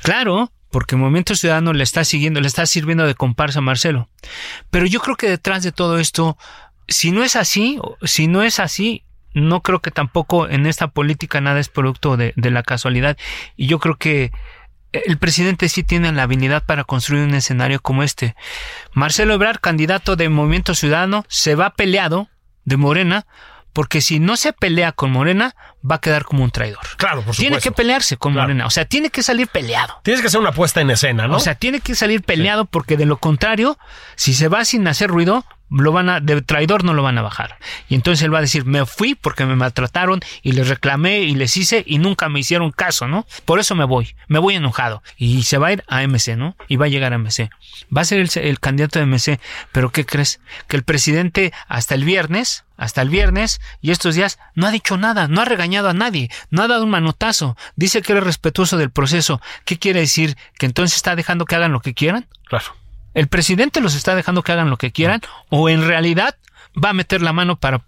[0.01, 4.09] Claro, porque Movimiento Ciudadano le está siguiendo, le está sirviendo de comparsa a Marcelo.
[4.69, 6.37] Pero yo creo que detrás de todo esto,
[6.87, 11.41] si no es así, si no es así, no creo que tampoco en esta política
[11.41, 13.17] nada es producto de, de la casualidad.
[13.55, 14.31] Y yo creo que
[14.91, 18.35] el presidente sí tiene la habilidad para construir un escenario como este.
[18.93, 22.27] Marcelo Ebrard, candidato de Movimiento Ciudadano, se va peleado
[22.65, 23.27] de Morena,
[23.71, 25.55] porque si no se pelea con Morena,
[25.89, 26.79] va a quedar como un traidor.
[26.97, 27.69] claro, por Tiene supuesto.
[27.69, 28.47] que pelearse con Claro.
[28.47, 29.99] Morena, o sea, tiene que salir peleado.
[30.03, 31.35] Tienes que hacer una puesta en escena, ¿no?
[31.37, 33.77] O sea, tiene que salir peleado porque de lo contrario,
[34.15, 37.21] si se va sin hacer ruido, lo van a, de traidor no lo van a
[37.21, 37.57] bajar.
[37.87, 41.35] Y entonces él va a decir, me fui porque me maltrataron y les reclamé y
[41.35, 43.25] les hice y nunca me hicieron caso, ¿no?
[43.45, 45.03] Por eso me voy, me voy enojado.
[45.17, 46.55] Y se va a ir a MC, ¿no?
[46.67, 47.49] Y va a llegar a MC.
[47.95, 49.39] Va a ser el, el candidato de MC,
[49.71, 50.39] pero ¿qué crees?
[50.67, 54.97] Que el presidente hasta el viernes, hasta el viernes y estos días no ha dicho
[54.97, 58.77] nada, no ha regañado a nadie, no ha dado un manotazo, dice que es respetuoso
[58.77, 59.41] del proceso.
[59.65, 60.37] ¿Qué quiere decir?
[60.57, 62.27] ¿Que entonces está dejando que hagan lo que quieran?
[62.45, 62.78] Claro.
[63.13, 65.21] ¿El presidente los está dejando que hagan lo que quieran?
[65.49, 66.35] ¿O en realidad
[66.81, 67.81] va a meter la mano para,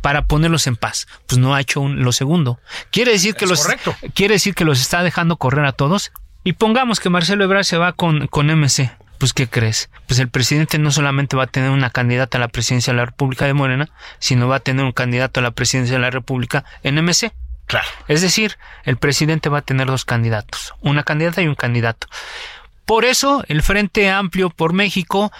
[0.00, 1.06] para ponerlos en paz?
[1.26, 2.58] Pues no ha hecho un- lo segundo.
[2.90, 3.94] ¿Quiere decir, que Es los, correcto.
[4.14, 6.12] ¿Quiere decir que los está dejando correr a todos?
[6.44, 8.90] Y pongamos que Marcelo Ebrard se va con, con MC.
[9.18, 9.88] Pues, ¿qué crees?
[10.08, 13.06] Pues el presidente no solamente va a tener una candidata a la presidencia de la
[13.06, 16.64] República de Morena, sino va a tener un candidato a la presidencia de la República
[16.82, 17.32] en MC.
[17.66, 17.86] Claro.
[18.08, 22.08] Es decir, el presidente va a tener dos candidatos, una candidata y un candidato.
[22.92, 25.32] Por eso, el Frente Amplio por México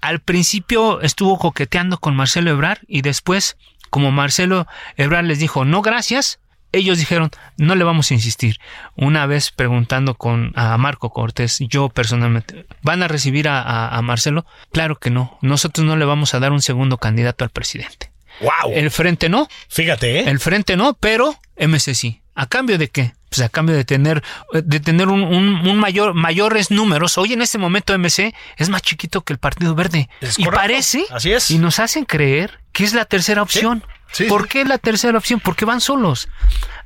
[0.00, 3.58] al principio estuvo coqueteando con Marcelo Ebrard y después,
[3.90, 6.40] como Marcelo Ebrard les dijo no gracias,
[6.72, 8.56] ellos dijeron no le vamos a insistir.
[8.96, 14.00] Una vez preguntando con a Marco Cortés, yo personalmente, ¿van a recibir a, a- a
[14.00, 14.46] Marcelo?
[14.72, 15.36] Claro que no.
[15.42, 18.12] Nosotros no le vamos a dar un segundo candidato al presidente.
[18.40, 18.72] Wow.
[18.72, 20.24] El frente no, Fíjate, ¿eh?
[20.30, 22.22] el frente no, pero MC sí.
[22.34, 23.12] ¿A cambio de qué?
[23.36, 27.18] Pues a cambio de tener, de tener un, un- un mayor, mayores números.
[27.18, 30.08] Hoy en este momento MC es más chiquito que el Partido Verde.
[30.20, 30.60] Es y correcto.
[30.62, 31.50] parece, Así es.
[31.50, 33.82] y nos hacen creer que es la tercera opción.
[33.86, 33.93] Sí,
[34.28, 35.40] ¿Por qué la tercera opción?
[35.40, 36.28] Porque van solos.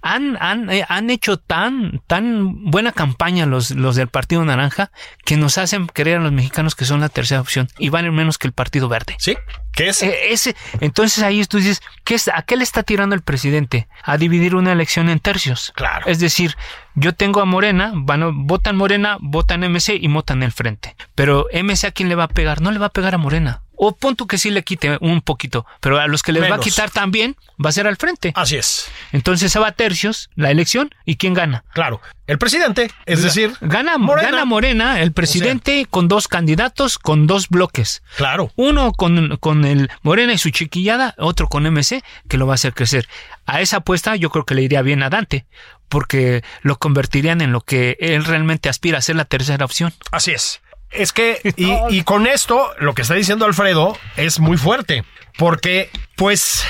[0.00, 4.90] Han, han, eh, han hecho tan, tan buena campaña los, los del Partido Naranja
[5.24, 8.38] que nos hacen creer a los mexicanos que son la tercera opción y valen menos
[8.38, 9.16] que el Partido Verde.
[9.18, 9.36] Sí.
[9.72, 10.02] ¿Qué es?
[10.02, 13.88] Eh, ese, entonces ahí tú dices, ¿qué es, ¿a qué le está tirando el presidente?
[14.04, 15.72] A dividir una elección en tercios.
[15.74, 16.06] Claro.
[16.06, 16.56] Es decir,
[16.94, 20.96] yo tengo a Morena, van, a- votan Morena, votan MC y votan el frente.
[21.14, 22.60] Pero MC a quién le va a pegar?
[22.62, 23.62] No le va a pegar a Morena.
[23.80, 26.60] O punto que sí le quite un poquito, pero a los que les va a
[26.60, 28.32] quitar también va a ser al frente.
[28.34, 28.90] Así es.
[29.12, 31.64] Entonces se va a tercios la elección y ¿quién gana?
[31.72, 32.00] Claro.
[32.26, 34.30] El presidente, es decir, Gana Morena.
[34.30, 38.02] gana Morena, el presidente con dos candidatos, con dos bloques.
[38.16, 38.52] Claro.
[38.56, 42.56] Uno con, con el Morena y su chiquillada, otro con MC, que lo va a
[42.56, 43.08] hacer crecer.
[43.46, 45.46] A esa apuesta yo creo que le iría bien a Dante,
[45.88, 49.94] porque lo convertirían en lo que él realmente aspira a ser la tercera opción.
[50.10, 50.60] Así es.
[50.90, 55.04] Es que, y, y con esto, lo que está diciendo Alfredo es muy fuerte,
[55.36, 56.64] porque, pues,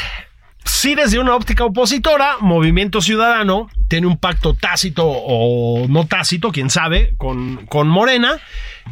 [0.64, 6.70] si desde una óptica opositora, Movimiento Ciudadano tiene un pacto tácito o no tácito, quién
[6.70, 8.38] sabe, con, con Morena,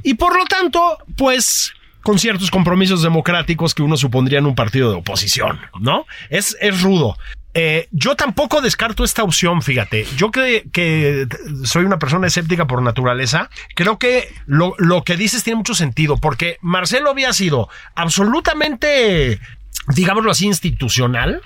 [0.03, 4.91] y por lo tanto, pues, con ciertos compromisos democráticos que uno supondría en un partido
[4.91, 6.07] de oposición, ¿no?
[6.31, 7.19] Es, es rudo.
[7.59, 10.07] Eh, yo tampoco descarto esta opción, fíjate.
[10.19, 11.27] Yo que, que
[11.65, 16.19] soy una persona escéptica por naturaleza, creo que lo, lo que dices tiene mucho sentido,
[16.19, 19.41] porque Marcelo había sido absolutamente,
[19.89, 21.41] digámoslo así, institucional,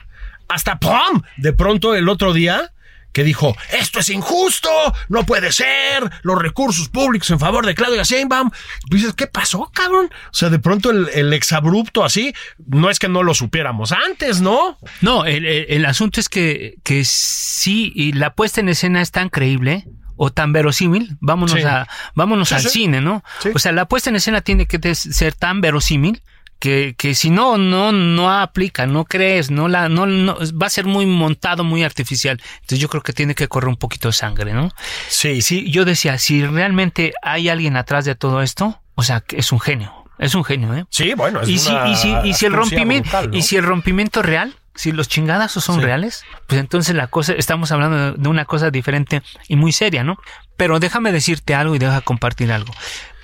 [0.48, 1.22] hasta ¡pum!
[1.36, 2.72] De pronto el otro día
[3.12, 4.70] que dijo, esto es injusto,
[5.08, 8.50] no puede ser, los recursos públicos en favor de Claudia Sheinbaum.
[8.90, 10.10] Y dices, ¿qué pasó, cabrón?
[10.26, 12.32] O sea, de pronto el, el exabrupto así,
[12.66, 14.78] no es que no lo supiéramos antes, ¿no?
[15.00, 19.10] No, el, el- el asunto es que, que sí, y la puesta en escena es
[19.10, 19.84] tan creíble
[20.16, 21.62] o tan verosímil, vámonos Sí.
[21.66, 22.68] a, vámonos Sí, al sí.
[22.68, 23.24] cine, ¿no?
[23.54, 26.22] O sea, la puesta en escena tiene que ser tan verosímil
[26.60, 30.70] que, que si no, no, no aplica, no crees, no la, no, no, va a
[30.70, 32.40] ser muy montado, muy artificial.
[32.56, 34.70] Entonces yo creo que tiene que correr un poquito de sangre, ¿no?
[35.08, 39.50] Sí, Sí, yo decía, si realmente hay alguien atrás de todo esto, o sea, es
[39.52, 40.84] un genio, es un genio, ¿eh?
[40.90, 43.36] Sí, bueno, es y si, y si, y si el rompimiento, brutal, ¿no?
[43.38, 45.80] y si el rompimiento real, si los chingadazos son Sí.
[45.82, 50.18] reales, pues entonces la cosa, estamos hablando de, una cosa diferente y muy seria, ¿no?
[50.56, 52.72] Pero déjame decirte algo y deja compartir algo.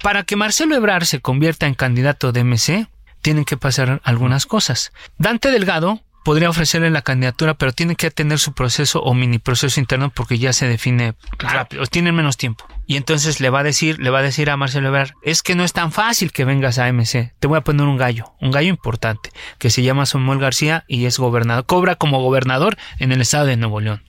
[0.02, 2.88] Para que Marcelo Ebrard se convierta en candidato de MC,
[3.22, 4.92] tienen que pasar algunas cosas.
[5.18, 9.78] Dante Delgado podría ofrecerle la candidatura, pero tiene que tener su proceso o mini proceso
[9.78, 12.66] interno porque ya se define rápido, tienen menos tiempo.
[12.84, 15.54] Y entonces le va a decir, le va a decir a Marcelo Ebrard, es que
[15.54, 17.32] no es tan fácil que vengas a MC.
[17.38, 21.04] Te voy a poner un gallo, un gallo importante, que se llama Samuel García y
[21.04, 24.02] es gobernador, cobra como gobernador en el estado de Nuevo León.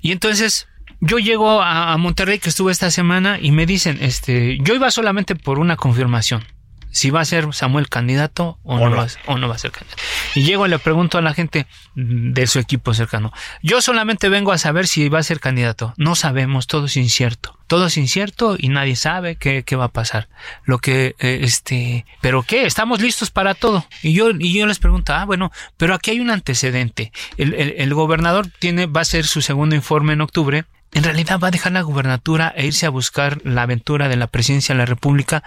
[0.00, 0.68] Y entonces
[1.00, 4.90] yo llego a, a Monterrey que estuve esta semana y me dicen, este, yo iba
[4.90, 6.46] solamente por una confirmación.
[6.90, 8.96] Si va a ser Samuel candidato o, no, no.
[8.96, 10.02] Va, a- o no va a ser candidato.
[10.34, 13.32] Y llego y le pregunto a la gente de su equipo cercano.
[13.62, 15.94] Yo solamente vengo a saber si va a ser candidato.
[15.96, 17.56] No sabemos, todo es incierto.
[17.66, 20.28] Todo es incierto y nadie sabe qué, qué va a pasar.
[20.64, 23.86] Lo que, eh, este, pero qué, estamos listos para todo.
[24.02, 27.12] Y yo, y yo les pregunto, ah, bueno, pero aquí hay un antecedente.
[27.36, 31.38] El, el- el gobernador tiene, va a hacer su segundo informe en octubre en realidad
[31.38, 34.78] va a dejar la gubernatura e irse a buscar la aventura de la presidencia de
[34.78, 35.42] la República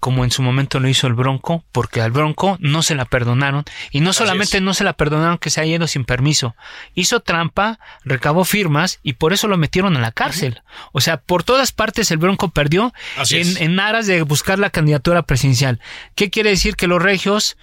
[0.00, 3.64] como en su momento lo hizo el Bronco, porque al Bronco no se la perdonaron
[3.90, 6.54] y no solamente no se la perdonaron que se haya ido sin permiso,
[6.94, 10.62] hizo trampa, recabó firmas y por eso lo metieron a la cárcel.
[10.92, 12.92] O sea, por todas partes el Bronco perdió
[13.30, 15.80] en, en, aras de buscar la candidatura presidencial.
[16.14, 16.76] ¿Qué quiere decir?
[16.76, 17.56] Que los regios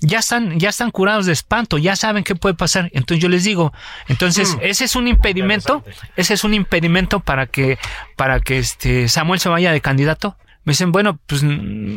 [0.00, 2.90] ya están, ya están curados de espanto, ya saben qué puede pasar.
[2.92, 3.72] Entonces yo les digo,
[4.08, 4.60] entonces mm.
[4.62, 5.84] ese es un impedimento,
[6.16, 7.78] ese es un impedimento para que,
[8.16, 10.36] para que este Samuel se vaya de candidato.
[10.64, 11.42] Me dicen, bueno, pues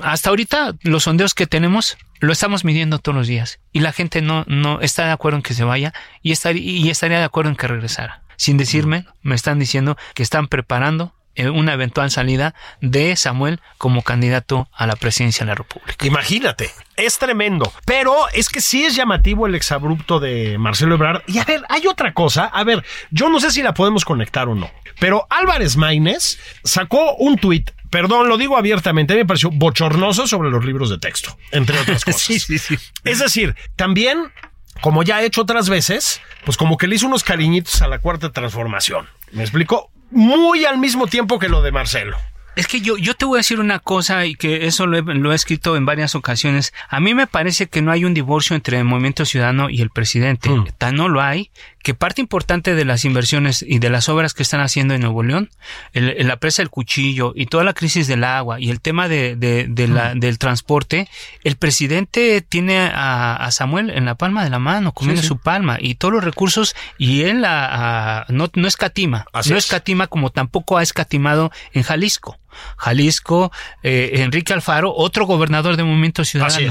[0.04, 4.22] hasta ahorita los sondeos que tenemos lo estamos midiendo todos los días y la gente
[4.22, 7.58] no, no está de acuerdo en que se vaya y, y estaría de acuerdo en
[7.58, 8.22] que regresara.
[8.38, 14.68] Sin decirme, me están diciendo que están preparando una eventual salida de Samuel como candidato
[14.74, 16.06] a la presidencia de la República.
[16.06, 17.72] Imagínate, es tremendo.
[17.86, 21.24] Pero es que sí es llamativo el exabrupto de Marcelo Ebrard.
[21.28, 22.46] Y a ver, hay otra cosa.
[22.46, 24.70] A ver, yo no sé si la podemos conectar o no.
[25.00, 30.66] Pero Álvarez Maínez sacó un tuit perdón, lo digo abiertamente, me pareció bochornoso sobre los
[30.66, 32.22] libros de texto, entre otras cosas.
[32.22, 32.78] sí, sí, sí.
[33.04, 34.32] Es decir, también,
[34.80, 38.00] como ya he hecho otras veces, pues como que le hizo unos cariñitos a la
[38.00, 39.08] cuarta transformación.
[39.34, 39.92] ¿Me explico?
[40.12, 42.18] Muy al mismo tiempo que lo de Marcelo.
[42.55, 45.01] Es que yo, yo te voy a decir una cosa y que eso lo he,
[45.01, 46.74] lo he, escrito en varias ocasiones.
[46.89, 49.89] A mí me parece que no hay un divorcio entre el movimiento ciudadano y el
[49.89, 50.49] presidente.
[50.49, 50.68] Mm.
[50.78, 51.49] Tan no lo hay
[51.84, 55.24] que parte importante de las inversiones y de las obras que están haciendo en Nuevo
[55.24, 55.50] León,
[55.94, 59.36] el, la presa del cuchillo y toda la crisis del agua y el tema de,
[59.36, 61.08] de, la, del transporte,
[61.44, 65.96] el presidente tiene a, Samuel en la palma de la mano, comiendo su palma y
[65.96, 71.52] todos los recursos y él a, no, no escatima, no escatima como tampoco ha escatimado
[71.74, 72.38] en Jalisco.
[72.78, 73.52] Jalisco,
[73.82, 76.70] eh, Enrique Alfaro, otro gobernador de Movimiento Ciudadano.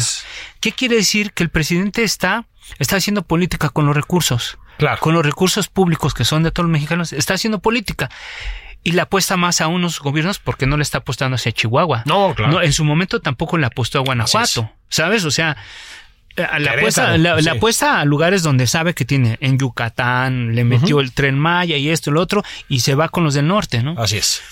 [0.61, 1.33] ¿Qué quiere decir?
[1.33, 2.47] Que el presidente está,
[2.79, 4.59] está haciendo política con los recursos
[5.01, 8.11] con los recursos públicos que son de todos los mexicanos, está haciendo política
[8.83, 12.03] y le apuesta más a unos gobiernos porque no le está apostando hacia Chihuahua.
[12.07, 12.62] No, claro.
[12.62, 15.24] en su momento tampoco le apostó a Guanajuato, ¿sabes?
[15.24, 15.57] O sea,
[16.37, 16.70] eh, le,
[17.51, 19.37] apuesta, a lugares donde sabe que tiene.
[19.41, 23.09] En Yucatán, le metió el tren Maya y esto y lo otro, y se va
[23.09, 23.95] con los del norte, ¿no?
[23.99, 24.43] Así es.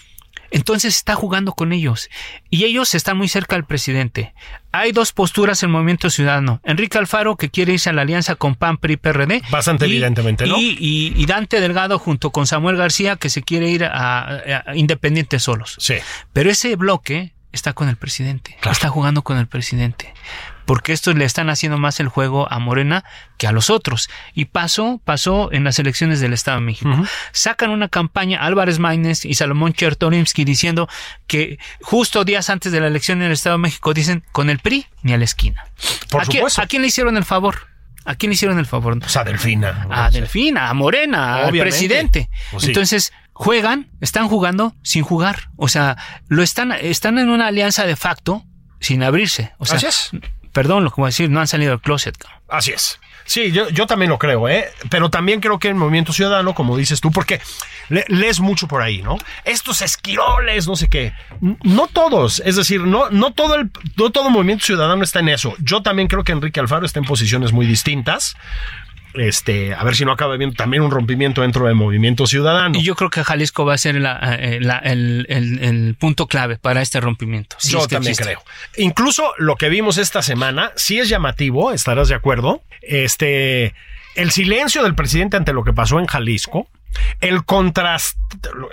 [0.51, 2.09] Entonces está jugando con ellos.
[2.51, 4.35] Y ellos están muy cerca del presidente.
[4.73, 6.61] Hay dos posturas en Movimiento Ciudadano.
[6.65, 9.43] Enrique Alfaro, que quiere irse a la alianza con PAN, PRI, PRD.
[9.51, 10.57] Bastante evidentemente, ¿no?
[10.59, 15.77] Y, Dante Delgado junto con Samuel García, que se quiere ir a, Independientes solos.
[15.79, 15.95] Sí.
[16.33, 18.57] Pero ese bloque está con el presidente.
[18.71, 20.15] Está jugando con el presidente
[20.69, 23.03] porque estos le están haciendo más el juego a Morena
[23.39, 24.11] que a los otros.
[24.35, 26.91] Y pasó, pasó en las elecciones del Estado de México.
[27.33, 30.87] Sacan una campaña Álvarez Maínez y Salomón Chertorimsky diciendo
[31.27, 34.59] que justo días antes de la elección en el Estado de México dicen con el
[34.59, 35.65] PRI ni a la esquina.
[36.11, 36.61] Por ¿A, supuesto.
[36.61, 37.67] ¿A quién le hicieron el favor?
[38.05, 38.99] ¿A quién le hicieron el favor?
[39.01, 39.87] Pues a Delfina.
[39.89, 42.29] A Delfina, a Morena, al presidente.
[42.51, 45.49] Pues Entonces, juegan, están jugando sin jugar.
[45.57, 45.97] O sea,
[46.29, 48.45] lo están, están en una alianza de facto
[48.81, 49.53] sin abrirse.
[49.57, 49.79] O sea,
[50.59, 52.17] perdón lo que decir, no han salido del closet.
[52.49, 52.99] Así es.
[53.25, 54.69] Sí, yo, yo también lo creo, ¿eh?
[54.91, 57.41] Pero también creo que el movimiento ciudadano, como dices tú, porque
[57.89, 59.19] lees mucho por ahí, ¿no?
[59.45, 61.13] Estos esquiroles, no sé qué.
[61.63, 65.55] No todos, es decir, no, no, todo el, no todo movimiento ciudadano está en eso.
[65.61, 68.35] Yo también creo que Enrique Alfaro está en posiciones muy distintas
[69.19, 72.79] este, a ver si no acaba habiendo también un rompimiento dentro del movimiento ciudadano.
[72.79, 77.57] Y yo creo que Jalisco va a ser eh, el, punto clave para este rompimiento.
[77.63, 78.43] yo también creo.
[78.77, 82.63] Incluso lo que vimos esta semana, sí es llamativo, estarás de acuerdo.
[82.83, 83.75] Este,
[84.15, 86.69] el silencio del presidente ante lo que pasó en Jalisco,
[87.21, 87.41] el,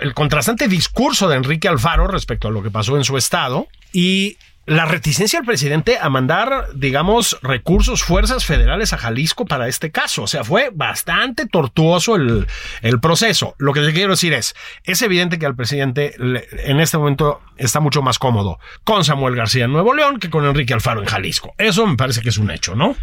[0.00, 4.38] el contrastante discurso de Enrique Alfaro respecto a lo que pasó en su estado y
[4.66, 10.24] la reticencia del presidente a mandar, digamos, recursos, fuerzas federales a Jalisco para este caso.
[10.24, 12.46] O sea, fue bastante tortuoso el,
[12.82, 13.54] el proceso.
[13.58, 17.78] Lo que te quiero decir es, es evidente que al presidente en este momento está
[17.78, 21.54] mucho más cómodo con Samuel García en Nuevo León que con Enrique Alfaro en Jalisco.
[21.58, 22.96] Eso me parece que es un hecho, ¿no?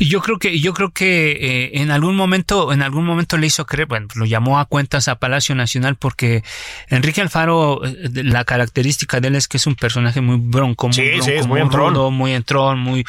[0.00, 3.46] Y yo creo que, yo creo que eh, en algún momento, en algún momento le
[3.46, 6.42] hizo creer, bueno, lo llamó a cuentas a Palacio Nacional porque
[6.88, 11.10] Enrique Alfaro, eh, la característica de él es que es un personaje muy bronco, muy
[11.10, 12.14] bronco, muy, entrón.
[12.14, 13.04] muy entrón, muy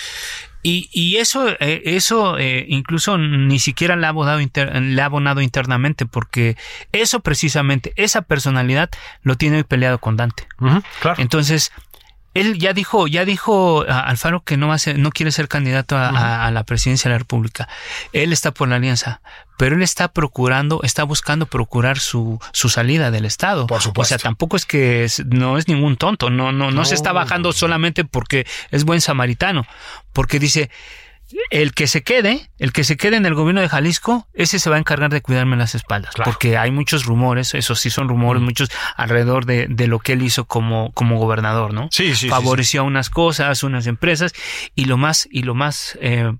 [0.63, 2.37] y, y eso, eh, eso
[2.67, 6.57] incluso ni siquiera le ha, abonado le ha abonado internamente, porque
[6.91, 8.89] eso precisamente, esa personalidad
[9.23, 10.45] lo tiene peleado con Dante.
[10.99, 11.21] claro.
[11.21, 11.71] Entonces,
[12.33, 15.97] él ya dijo, ya dijo Alfaro que no va a ser, no quiere ser candidato
[15.97, 17.67] a, la presidencia de la República.
[18.13, 19.21] Él está por la alianza,
[19.57, 23.67] pero él está procurando, está buscando procurar su, su salida del Estado.
[23.67, 24.15] Por supuesto.
[24.15, 27.51] O sea, tampoco es que no es ningún tonto, no, no, no, se está bajando
[27.51, 29.65] solamente porque es buen samaritano,
[30.13, 30.69] porque dice,
[31.49, 34.69] el que se quede, el que se quede en el gobierno de Jalisco, ese se
[34.69, 38.41] va a encargar de cuidarme las espaldas, porque hay muchos rumores, eso sí son rumores,
[38.41, 41.89] muchos alrededor de, de, lo que él hizo como, como gobernador, ¿no?
[41.91, 42.29] Sí, sí.
[42.29, 44.33] Favoreció a unas cosas, unas empresas,
[44.75, 46.33] y lo más, y lo más eh,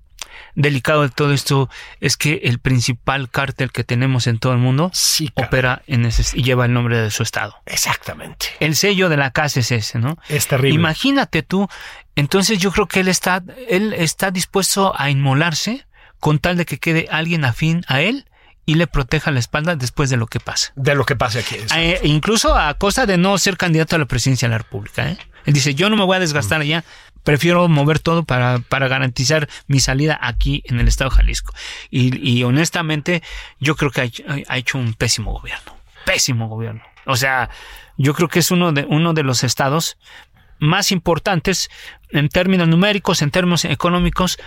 [0.54, 1.68] delicado de todo esto
[2.00, 6.36] es que el principal cártel que tenemos en todo el mundo sí, opera en ese
[6.36, 7.54] y lleva el nombre de su estado.
[7.66, 8.46] Exactamente.
[8.60, 10.18] El sello de la casa es ese, ¿no?
[10.28, 10.74] Es terrible.
[10.74, 11.68] Imagínate tú,
[12.16, 15.86] entonces yo creo que él está, él está dispuesto a inmolarse
[16.20, 18.26] con tal de que quede alguien afín a él
[18.64, 20.72] y le proteja la espalda después de lo que pasa.
[20.76, 21.56] De lo que pase aquí.
[21.76, 25.08] Eh, incluso a costa de no ser candidato a la presidencia de la República.
[25.08, 25.18] ¿eh?
[25.46, 26.62] Él dice, yo no me voy a desgastar Mm.
[26.62, 26.84] allá,
[27.24, 31.54] prefiero mover todo para, para garantizar mi salida aquí en el estado de Jalisco.
[31.90, 33.22] Y, y honestamente,
[33.60, 34.04] yo creo que ha
[34.48, 35.76] ha hecho, un pésimo gobierno.
[36.04, 36.82] Pésimo gobierno.
[37.06, 37.50] O sea,
[37.96, 39.96] yo creo que es uno de, uno de los estados
[40.58, 41.70] más importantes
[42.10, 44.38] en términos numéricos, en términos económicos,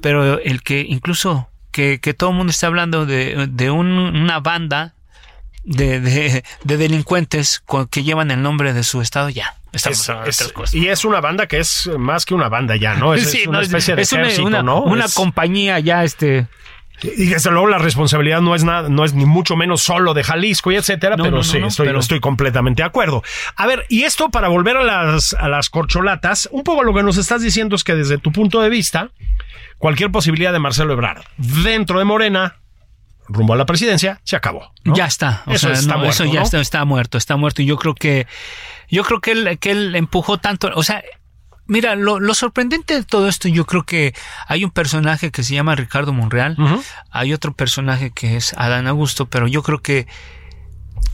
[0.00, 4.40] pero el que incluso que, que todo el mundo está hablando de, de un, una
[4.40, 4.95] banda
[5.66, 9.54] de, de, de delincuentes con, que llevan el nombre de su estado, ya.
[9.72, 13.12] Es, es, y es una banda que es más que una banda ya, ¿no?
[13.12, 14.82] Es, sí, es una no, especie de ejército, una, ¿no?
[14.82, 16.46] Una compañía ya, este...
[17.02, 20.24] Y desde luego la responsabilidad no es nada, no es ni mucho menos solo de
[20.24, 23.22] Jalisco y etcétera, No, pero no, sí, no, estoy, pero- estoy completamente de acuerdo.
[23.56, 27.02] A ver, y esto para volver a las, a las corcholatas, un poco lo que
[27.02, 29.10] nos estás diciendo es que desde tu punto de vista,
[29.76, 32.56] cualquier posibilidad de Marcelo Ebrard dentro de Morena,
[33.28, 34.72] rumbo a la presidencia, se acabó.
[34.84, 34.94] ¿no?
[34.94, 35.42] Ya está.
[35.46, 36.44] O eso sea, está no, muerto, eso ya ¿no?
[36.44, 37.62] está, está muerto, está muerto.
[37.62, 38.26] Y yo creo que,
[38.88, 41.02] yo creo que él, que él empujó tanto, o sea,
[41.66, 44.14] mira, lo, lo sorprendente de todo esto, yo creo que
[44.46, 46.56] hay un personaje que se llama Ricardo Monreal,
[47.10, 50.06] hay otro personaje que es Adán Augusto, pero yo creo que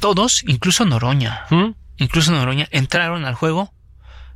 [0.00, 1.74] todos, incluso Noroña, ¿Mm?
[1.96, 3.72] incluso Noroña, entraron al juego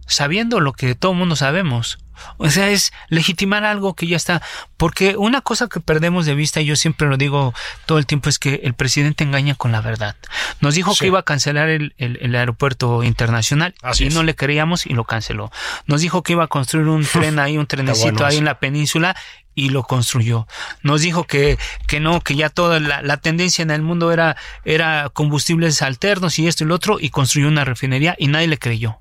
[0.07, 1.99] sabiendo lo que todo el mundo sabemos.
[2.39, 4.43] O sea, es legitimar algo que ya está.
[4.77, 7.55] Porque una cosa que perdemos de vista, y yo siempre lo digo
[7.87, 10.17] todo el tiempo, es que el presidente engaña con la verdad.
[10.61, 11.01] Nos dijo Sí.
[11.01, 14.15] que iba a cancelar el, el- el aeropuerto internacional Así y es.
[14.15, 15.51] no le creíamos y lo canceló.
[15.87, 18.59] Nos dijo que iba a construir un tren ahí, un trenecito bueno ahí en la
[18.59, 19.17] península
[19.55, 20.47] y lo construyó.
[20.83, 24.37] Nos dijo que, que no, que ya toda la, la tendencia en el mundo era,
[24.67, 28.59] era combustibles alternos y esto y lo otro y construyó una refinería y nadie le
[28.59, 28.99] creyó.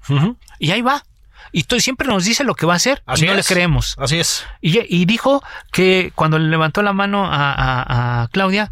[0.60, 1.04] Y ahí va.
[1.52, 3.48] Y to- siempre nos dice lo que va a hacer Así y no le es.
[3.48, 3.96] creemos.
[4.00, 4.46] Así es.
[4.62, 8.72] Y, y dijo que cuando le levantó la mano a, a- a Claudia,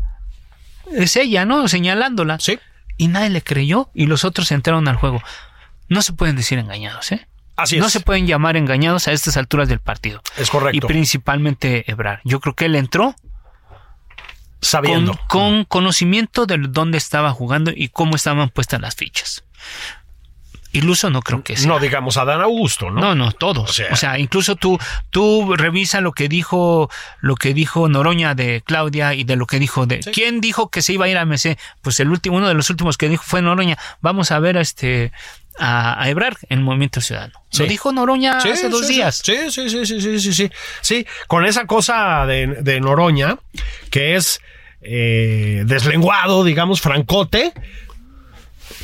[0.91, 1.67] es ella, ¿no?
[1.67, 2.39] Señalándola.
[2.39, 2.59] Sí.
[2.97, 5.21] Y nadie le creyó y los otros entraron al juego.
[5.89, 7.27] No se pueden decir engañados, ¿eh?
[7.55, 7.93] Así no es.
[7.93, 10.21] se pueden llamar engañados a estas alturas del partido.
[10.37, 10.87] Es Y correcto.
[10.87, 12.19] principalmente Ebrar.
[12.23, 13.15] Yo creo que él entró
[14.61, 15.13] Sabiendo.
[15.27, 19.43] con, con conocimiento de dónde estaba jugando y cómo estaban puestas las fichas.
[20.73, 21.67] Iluso no creo que sea.
[21.67, 22.99] No digamos Adán Augusto, ¿no?
[22.99, 23.79] No, no, todos.
[23.79, 24.77] O O sea- incluso tú,
[25.11, 26.89] tú revisa lo que dijo,
[27.21, 29.99] lo que dijo Noroña de Claudia y de lo que dijo de.
[29.99, 31.57] ¿Quién dijo que se iba a ir a MC?
[31.81, 33.77] Pues el último, uno de los últimos que dijo fue Noroña.
[34.01, 35.11] Vamos a ver a este
[35.59, 37.33] a, a Ebrard en Movimiento Ciudadano.
[37.51, 37.61] Sí.
[37.61, 39.21] Lo dijo Noroña Sí, hace dos sí, días.
[39.23, 40.51] Sí, sí, sí, sí, sí, sí, sí.
[40.81, 43.37] Sí, con esa cosa de, de Noroña,
[43.91, 44.41] que es
[44.81, 47.53] eh, deslenguado, digamos, francote,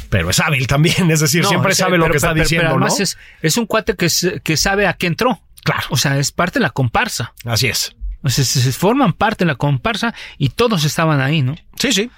[0.10, 2.44] pero es hábil también, es decir, No, siempre sabe lo pero- que está pero- pero
[2.46, 3.04] diciendo, además ¿no?
[3.04, 4.10] es, es un cuate que,
[4.58, 5.42] sabe a qué entró.
[5.64, 5.88] Claro.
[5.90, 7.34] O sea, es parte de la comparsa.
[7.46, 7.96] Así es.
[8.24, 11.56] O sea, se, se forman parte de la comparsa y todos estaban ahí, ¿no?
[11.78, 12.10] Sí, sí.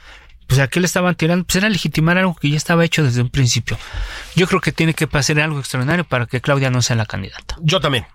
[0.48, 3.22] Pues a qué le estaban tirando, pues era legitimar algo que ya estaba hecho desde
[3.22, 3.78] un principio.
[4.36, 7.56] Yo creo que tiene que pasar algo extraordinario para que Claudia no sea la candidata.
[7.62, 8.06] Yo también.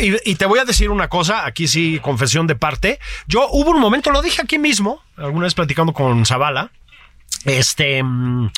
[0.00, 3.00] Y, y te voy a decir una cosa, aquí sí, confesión de parte.
[3.26, 6.70] Yo hubo un momento, lo dije aquí mismo, alguna vez platicando con Zavala,
[7.44, 8.50] este, mm,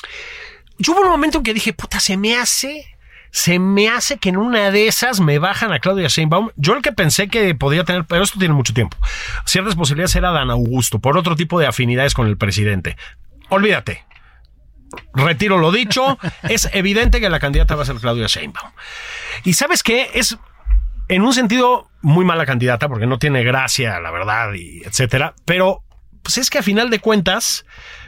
[0.77, 2.85] yo hubo un momento en que dije, puta, se me hace,
[3.31, 6.49] se me hace que en una de esas me bajan a Claudia Sheinbaum.
[6.55, 8.97] Yo el que pensé que podía tener, pero esto tiene mucho tiempo,
[9.45, 12.97] ciertas posibilidades era Dan Augusto, por otro tipo de afinidades con el presidente.
[13.49, 14.05] Olvídate.
[15.13, 16.17] Retiro lo dicho.
[16.43, 18.71] es evidente que la candidata va a ser Claudia Sheinbaum.
[19.43, 20.09] Y sabes qué?
[20.13, 20.37] Es
[21.07, 25.33] en un sentido muy mala candidata porque no tiene gracia, la verdad, y etcétera.
[25.45, 25.83] Pero
[26.21, 27.65] pues es que a final de cuentas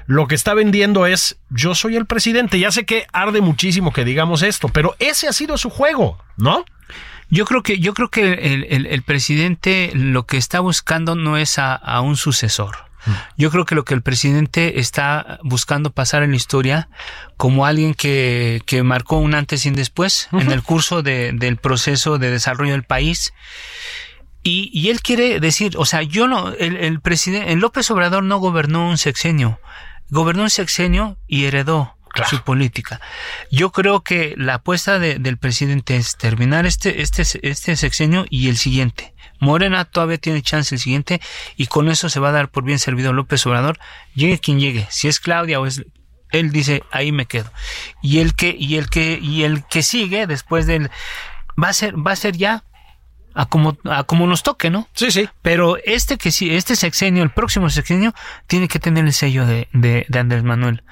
[0.08, 2.60] lo que está vendiendo es yo soy el presidente.
[2.60, 6.64] Ya sé que arde muchísimo que digamos esto, pero ese ha sido su juego, ¿no?
[7.30, 11.38] Yo creo que, yo creo que el, el- el presidente lo que está buscando no
[11.38, 12.78] es a, a un sucesor.
[13.38, 16.90] Yo creo que lo que el presidente está buscando pasar en la historia
[17.38, 21.58] como alguien que, que marcó un antes y un después en el curso de- del
[21.58, 23.32] proceso de desarrollo del país.
[24.42, 28.24] Y, y él quiere decir, o sea, yo no, el, el presidente, el López Obrador
[28.24, 29.60] no gobernó un sexenio,
[30.10, 31.92] gobernó un sexenio y heredó.
[32.30, 33.02] su política.
[33.52, 38.48] Yo creo que la apuesta de- del presidente es terminar este, este, este sexenio y
[38.48, 39.14] el siguiente.
[39.42, 41.20] Morena todavía tiene chance el siguiente
[41.58, 43.78] y con eso se va a dar por bien servido López Obrador,
[44.14, 45.84] llegue quien llegue, si es Claudia o es
[46.32, 47.52] él dice ahí me quedo.
[48.02, 50.90] Y el que y el que y el que sigue después del
[51.62, 52.64] va a ser va a ser ya
[53.36, 54.88] a como a como nos toque, ¿no?
[54.94, 55.30] Sí, sí.
[55.42, 58.14] Pero este que sí, este sexenio, el próximo sexenio,
[58.48, 60.84] tiene que tener el sello de, de, de Andrés Manuel.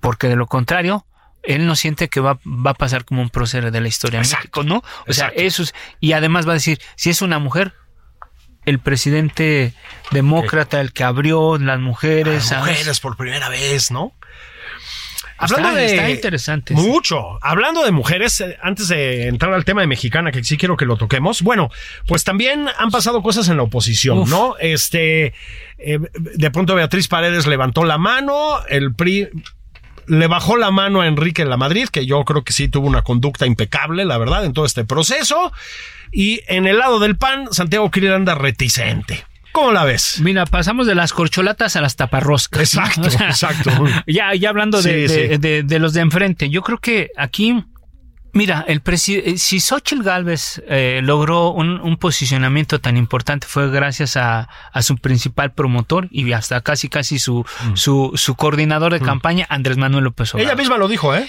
[0.00, 1.04] Porque de lo contrario,
[1.42, 4.28] él no siente que va, va a pasar como un prócer de la historia de
[4.28, 4.76] México, ¿no?
[5.06, 5.40] O sea, Exacto.
[5.42, 7.74] eso es, y además va a decir, si es una mujer,
[8.64, 9.72] el presidente
[10.10, 12.76] demócrata, el que abrió las mujeres, Las ¿sabes?
[12.76, 14.12] mujeres por primera vez, ¿no?
[15.40, 16.80] Está- Hablando de está interesante, sí.
[16.86, 17.38] Mucho.
[17.42, 20.84] Hablando de mujeres, eh, antes de entrar al tema de mexicana, que sí quiero que
[20.84, 21.42] lo toquemos.
[21.42, 21.70] Bueno,
[22.06, 24.30] pues también han pasado cosas en la oposición, Uf.
[24.30, 24.56] ¿no?
[24.58, 25.32] Este,
[25.78, 29.28] eh, de pronto Beatriz Paredes levantó la mano, el PRI
[30.08, 32.86] le bajó la mano a Enrique en la Madrid, que yo creo que sí tuvo
[32.88, 35.52] una conducta impecable, la verdad, en todo este proceso.
[36.10, 39.26] Y en el lado del PAN, Santiago Krill anda reticente.
[39.58, 40.20] ¿Cómo la ves?
[40.22, 42.74] Mira, pasamos de las corcholatas a las taparroscas.
[42.74, 42.82] ¿no?
[42.82, 43.70] Exacto, O sea, exacto.
[44.06, 45.36] Ya, ya hablando de, Sí, de- sí.
[45.38, 47.64] de- de los de enfrente, yo creo que aquí,
[48.32, 54.16] mira, el eh, si Xochitl Galvez eh, logró un, un posicionamiento tan importante fue gracias
[54.16, 57.44] a, a su principal promotor y hasta casi casi su,
[57.74, 60.46] su, su coordinador de campaña, Andrés Manuel López Obrador.
[60.46, 60.48] Mm.
[60.50, 61.28] Ella misma lo dijo, ¿eh?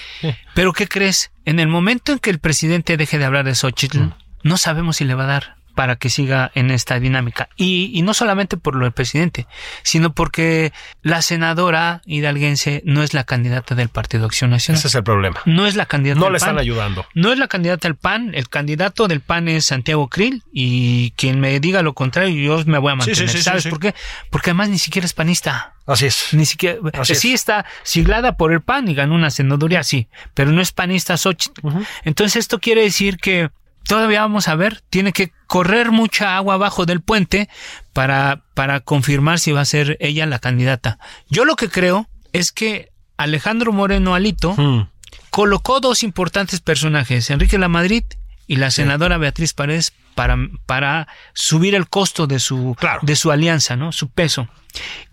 [0.54, 1.32] Pero ¿qué crees?
[1.44, 4.12] En el momento en que el presidente deje de hablar de Xochitl, Mm.
[4.44, 7.48] no sabemos si le va a dar para que siga en esta dinámica.
[7.56, 9.46] Y, y no solamente por lo del presidente,
[9.82, 14.78] sino porque la senadora hidalguense no es la candidata del Partido Acción Nacional.
[14.78, 15.40] Ese es el problema.
[15.44, 17.06] No es la candidata No del le están ayudando.
[17.14, 21.40] No es la candidata del PAN, el candidato del PAN es Santiago Krill y quien
[21.40, 23.28] me diga lo contrario yo me voy a sí, mantener.
[23.30, 23.94] sí, sí, ¿Sabes por qué?
[24.30, 25.74] Porque además ni siquiera es panista.
[25.86, 26.28] Así es.
[26.32, 27.40] Ni siquiera, Así sí es.
[27.40, 31.60] está siglada por el PAN y ganó una senaduría, sí, pero no es panista Xochitl.
[32.04, 33.50] Entonces esto quiere decir que
[33.84, 37.48] todavía vamos a ver, tiene que correr mucha agua abajo del puente
[37.92, 40.98] para, para confirmar si va a ser ella la candidata.
[41.28, 44.88] Yo lo que creo es que Alejandro Moreno Alito Mm.
[45.30, 48.04] colocó dos importantes personajes, Enrique Lamadrid
[48.46, 52.98] y la senadora Beatriz Paredes, para, para subir el costo de su, Claro.
[53.02, 53.92] de su alianza, ¿no?
[53.92, 54.48] Su peso.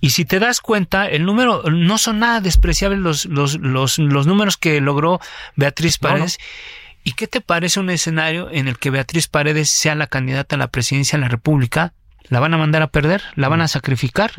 [0.02, 4.28] Y si te das cuenta, el número, no son nada despreciables los, los, los, los
[4.28, 5.20] números que logró
[5.56, 6.26] Beatriz No, no.
[7.08, 10.60] ¿Y qué te parece un escenario en el que Beatriz Paredes sea la candidata a
[10.60, 11.94] la presidencia de la República?
[12.28, 13.24] ¿La van a mandar a perder?
[13.36, 14.34] ¿La van a sacrificar?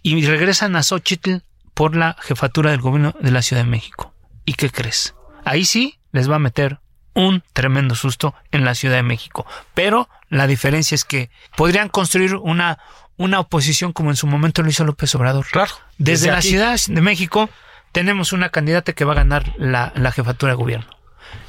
[0.00, 1.42] Y regresan a Xochitl
[1.74, 4.14] por la jefatura del gobierno de la Ciudad de México.
[4.46, 5.14] ¿Y qué crees?
[5.44, 6.78] Ahí sí les va a meter
[7.12, 9.44] un tremendo susto en la Ciudad de México.
[9.74, 12.78] Pero la diferencia es que podrían construir una,
[13.18, 15.44] una oposición como en su momento lo hizo López Obrador.
[15.52, 15.74] Claro.
[15.98, 16.48] Desde, la aquí.
[16.48, 17.50] Ciudad de México
[17.92, 20.93] tenemos una candidata que va a ganar la, la jefatura de gobierno.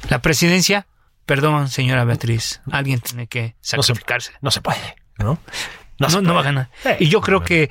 [0.08, 0.86] La presidencia,
[1.24, 4.32] perdón, señora Beatriz, alguien tiene que No se, sacrificarse.
[4.40, 5.38] no se puede, ¿no?
[5.98, 6.68] No, va a ganar.
[6.84, 7.70] Eh, Y yo creo que,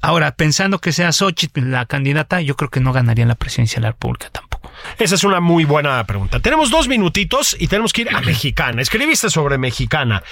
[0.00, 3.82] ahora, pensando que sea Xochitl la candidata, yo creo que no ganaría la presidencia de
[3.82, 4.70] la República tampoco.
[4.98, 6.38] Esa es una muy buena pregunta.
[6.38, 8.82] Tenemos dos minutitos y tenemos que ir a Mexicana.
[8.82, 10.22] Escribiste sobre Mexicana.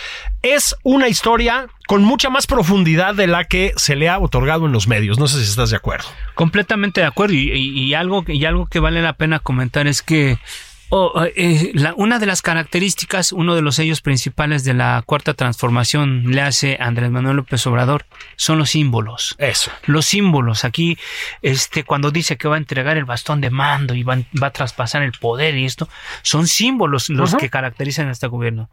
[0.43, 4.73] Es una historia con mucha más profundidad de la que se le ha otorgado en
[4.73, 5.19] los medios.
[5.19, 6.07] No sé si estás de acuerdo.
[6.35, 7.35] Completamente de acuerdo.
[7.35, 10.39] Y, y- y algo, y algo que vale la pena comentar es que
[10.97, 15.35] oh, eh, la- una de las características, uno de los sellos principales de la cuarta
[15.35, 19.35] transformación le hace Andrés Manuel López Obrador, son los símbolos.
[19.39, 19.71] Eso.
[19.87, 20.65] Los símbolos.
[20.65, 20.97] Aquí,
[21.43, 24.53] este, cuando dice que va a entregar el bastón de mando y va, va a
[24.53, 25.89] traspasar el poder y esto,
[26.23, 28.71] son símbolos los que caracterizan a este gobierno.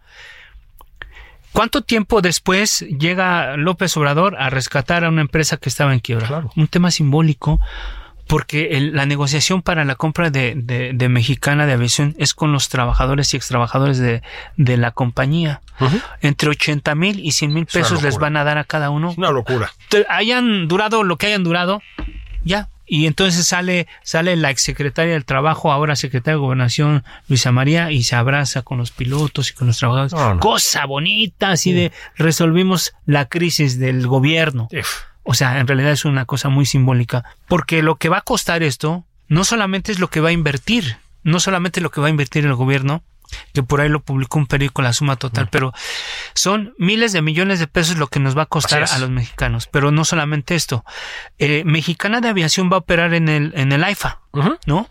[1.53, 6.27] ¿Cuánto tiempo después llega López Obrador a rescatar a una empresa que estaba en quiebra?
[6.27, 6.51] Claro.
[6.55, 7.59] Un tema simbólico,
[8.31, 12.53] porque el- la negociación para la compra de, de- de Mexicana de Aviación es con
[12.53, 14.21] los trabajadores y extrabajadores de,
[14.55, 15.59] de la compañía.
[16.21, 19.13] Entre 80 mil y 100 mil Es pesos les van a dar a cada uno.
[19.17, 19.71] Una locura.
[19.89, 21.81] Te- hayan durado lo que hayan durado,
[22.43, 22.69] ya.
[22.87, 28.03] Y entonces sale, sale la exsecretaria del Trabajo, ahora secretaria de Gobernación, Luisa María, y
[28.03, 30.13] se abraza con los pilotos y con los trabajadores.
[30.13, 30.39] No, no.
[30.41, 34.67] Cosa bonita, así de resolvimos la crisis del gobierno.
[35.23, 37.23] O sea, en realidad es una cosa muy simbólica.
[37.47, 40.97] Porque lo que va a costar esto no solamente es lo que va a invertir,
[41.23, 43.03] no solamente lo que va a invertir el gobierno,
[43.53, 45.73] que por ahí lo publicó un periódico La Suma Total, pero
[46.33, 49.67] son miles de millones de pesos lo que nos va a costar a los mexicanos.
[49.67, 50.83] Pero no solamente esto.
[51.39, 54.19] Eh, Mexicana de Aviación va a operar en el, en el AIFA.
[54.65, 54.89] ¿no?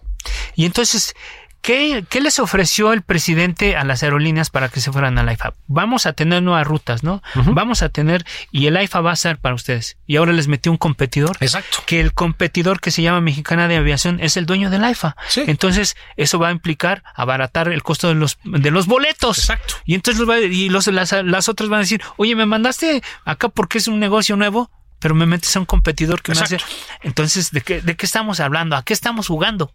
[0.55, 1.15] Y entonces,
[1.63, 5.53] ¿Qué, ¿Qué, les ofreció el presidente a las aerolíneas para que se fueran al IFA?
[5.67, 7.23] Vamos a tener nuevas rutas, ¿no?
[7.35, 9.99] Vamos a tener, y el IFA va a ser para ustedes.
[10.07, 11.37] Y ahora les metió un competidor.
[11.41, 11.79] Exacto.
[11.87, 15.17] Que el competidor que se llama Mexicana de Aviación es el dueño del IFA.
[15.29, 15.43] Sí.
[15.47, 19.39] Entonces, eso va a implicar abaratar el costo de los, de los boletos.
[19.39, 19.75] Exacto.
[19.85, 23.03] Y entonces los va- y los, las, las otras van a decir, oye, me mandaste
[23.27, 26.59] acá porque es un negocio nuevo, pero me metes a un competidor que me hace.
[27.03, 28.77] Entonces, ¿de qué, ¿de qué estamos hablando?
[28.77, 29.75] ¿A qué estamos jugando?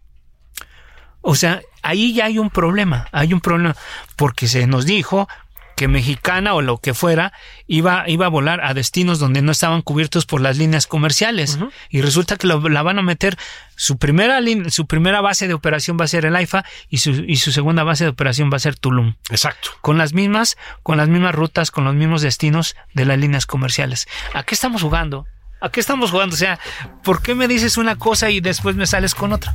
[1.26, 3.74] O sea, ahí ya hay un problema, hay un problema,
[4.16, 5.28] porque se nos dijo
[5.76, 7.34] que Mexicana o lo que fuera
[7.66, 11.58] iba, iba a volar a destinos donde no estaban cubiertos por las líneas comerciales.
[11.90, 13.36] Y resulta que lo- la van a meter,
[13.74, 17.36] su primera, su primera base de operación va a ser el AIFA y su, y
[17.36, 19.16] su segunda base de operación va a ser Tulum.
[19.28, 19.68] Exacto.
[19.82, 24.06] Con las mismas, con las mismas rutas, con los mismos destinos de las líneas comerciales.
[24.32, 25.26] ¿A qué estamos jugando?
[25.60, 26.34] ¿A qué estamos jugando?
[26.34, 26.58] O sea,
[27.02, 29.54] ¿por qué me dices una cosa y después me sales con otra?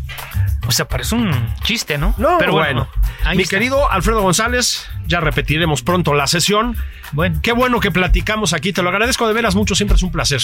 [0.68, 2.16] O sea, parece un chiste, ¿no?
[2.18, 2.88] No, Pero bueno.
[3.36, 3.56] Mi está.
[3.58, 6.76] querido Alfredo González, ya repetiremos pronto la sesión.
[7.12, 7.40] Bueno.
[7.42, 10.42] Qué bueno que platicamos aquí, te lo agradezco de veras mucho, siempre es un placer.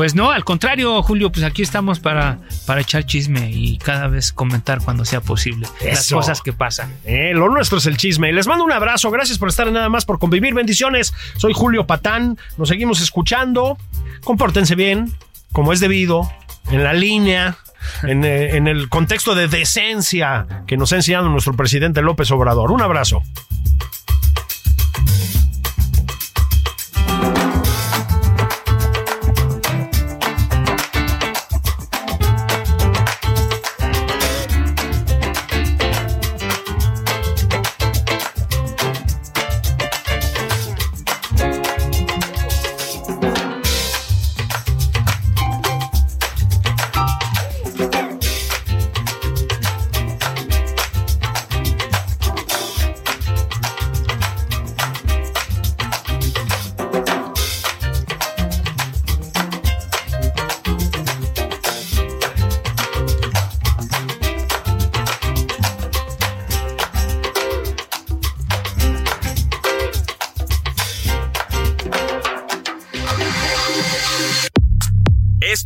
[0.00, 4.32] Pues no, al contrario, Julio, pues aquí estamos para, para echar chisme y cada vez
[4.32, 6.90] comentar cuando sea posible las cosas que pasan.
[7.04, 8.32] Eh, lo nuestro es el chisme.
[8.32, 10.54] Les mando un abrazo, gracias por estar en nada más por convivir.
[10.54, 11.12] Bendiciones.
[11.36, 13.76] Soy Julio Patán, nos seguimos escuchando.
[14.24, 15.12] Compórtense bien,
[15.52, 16.32] como es debido,
[16.70, 17.58] en la línea.
[18.02, 22.72] En, eh, en el contexto de decencia que nos ha enseñado nuestro presidente López Obrador.
[22.72, 23.22] Un abrazo.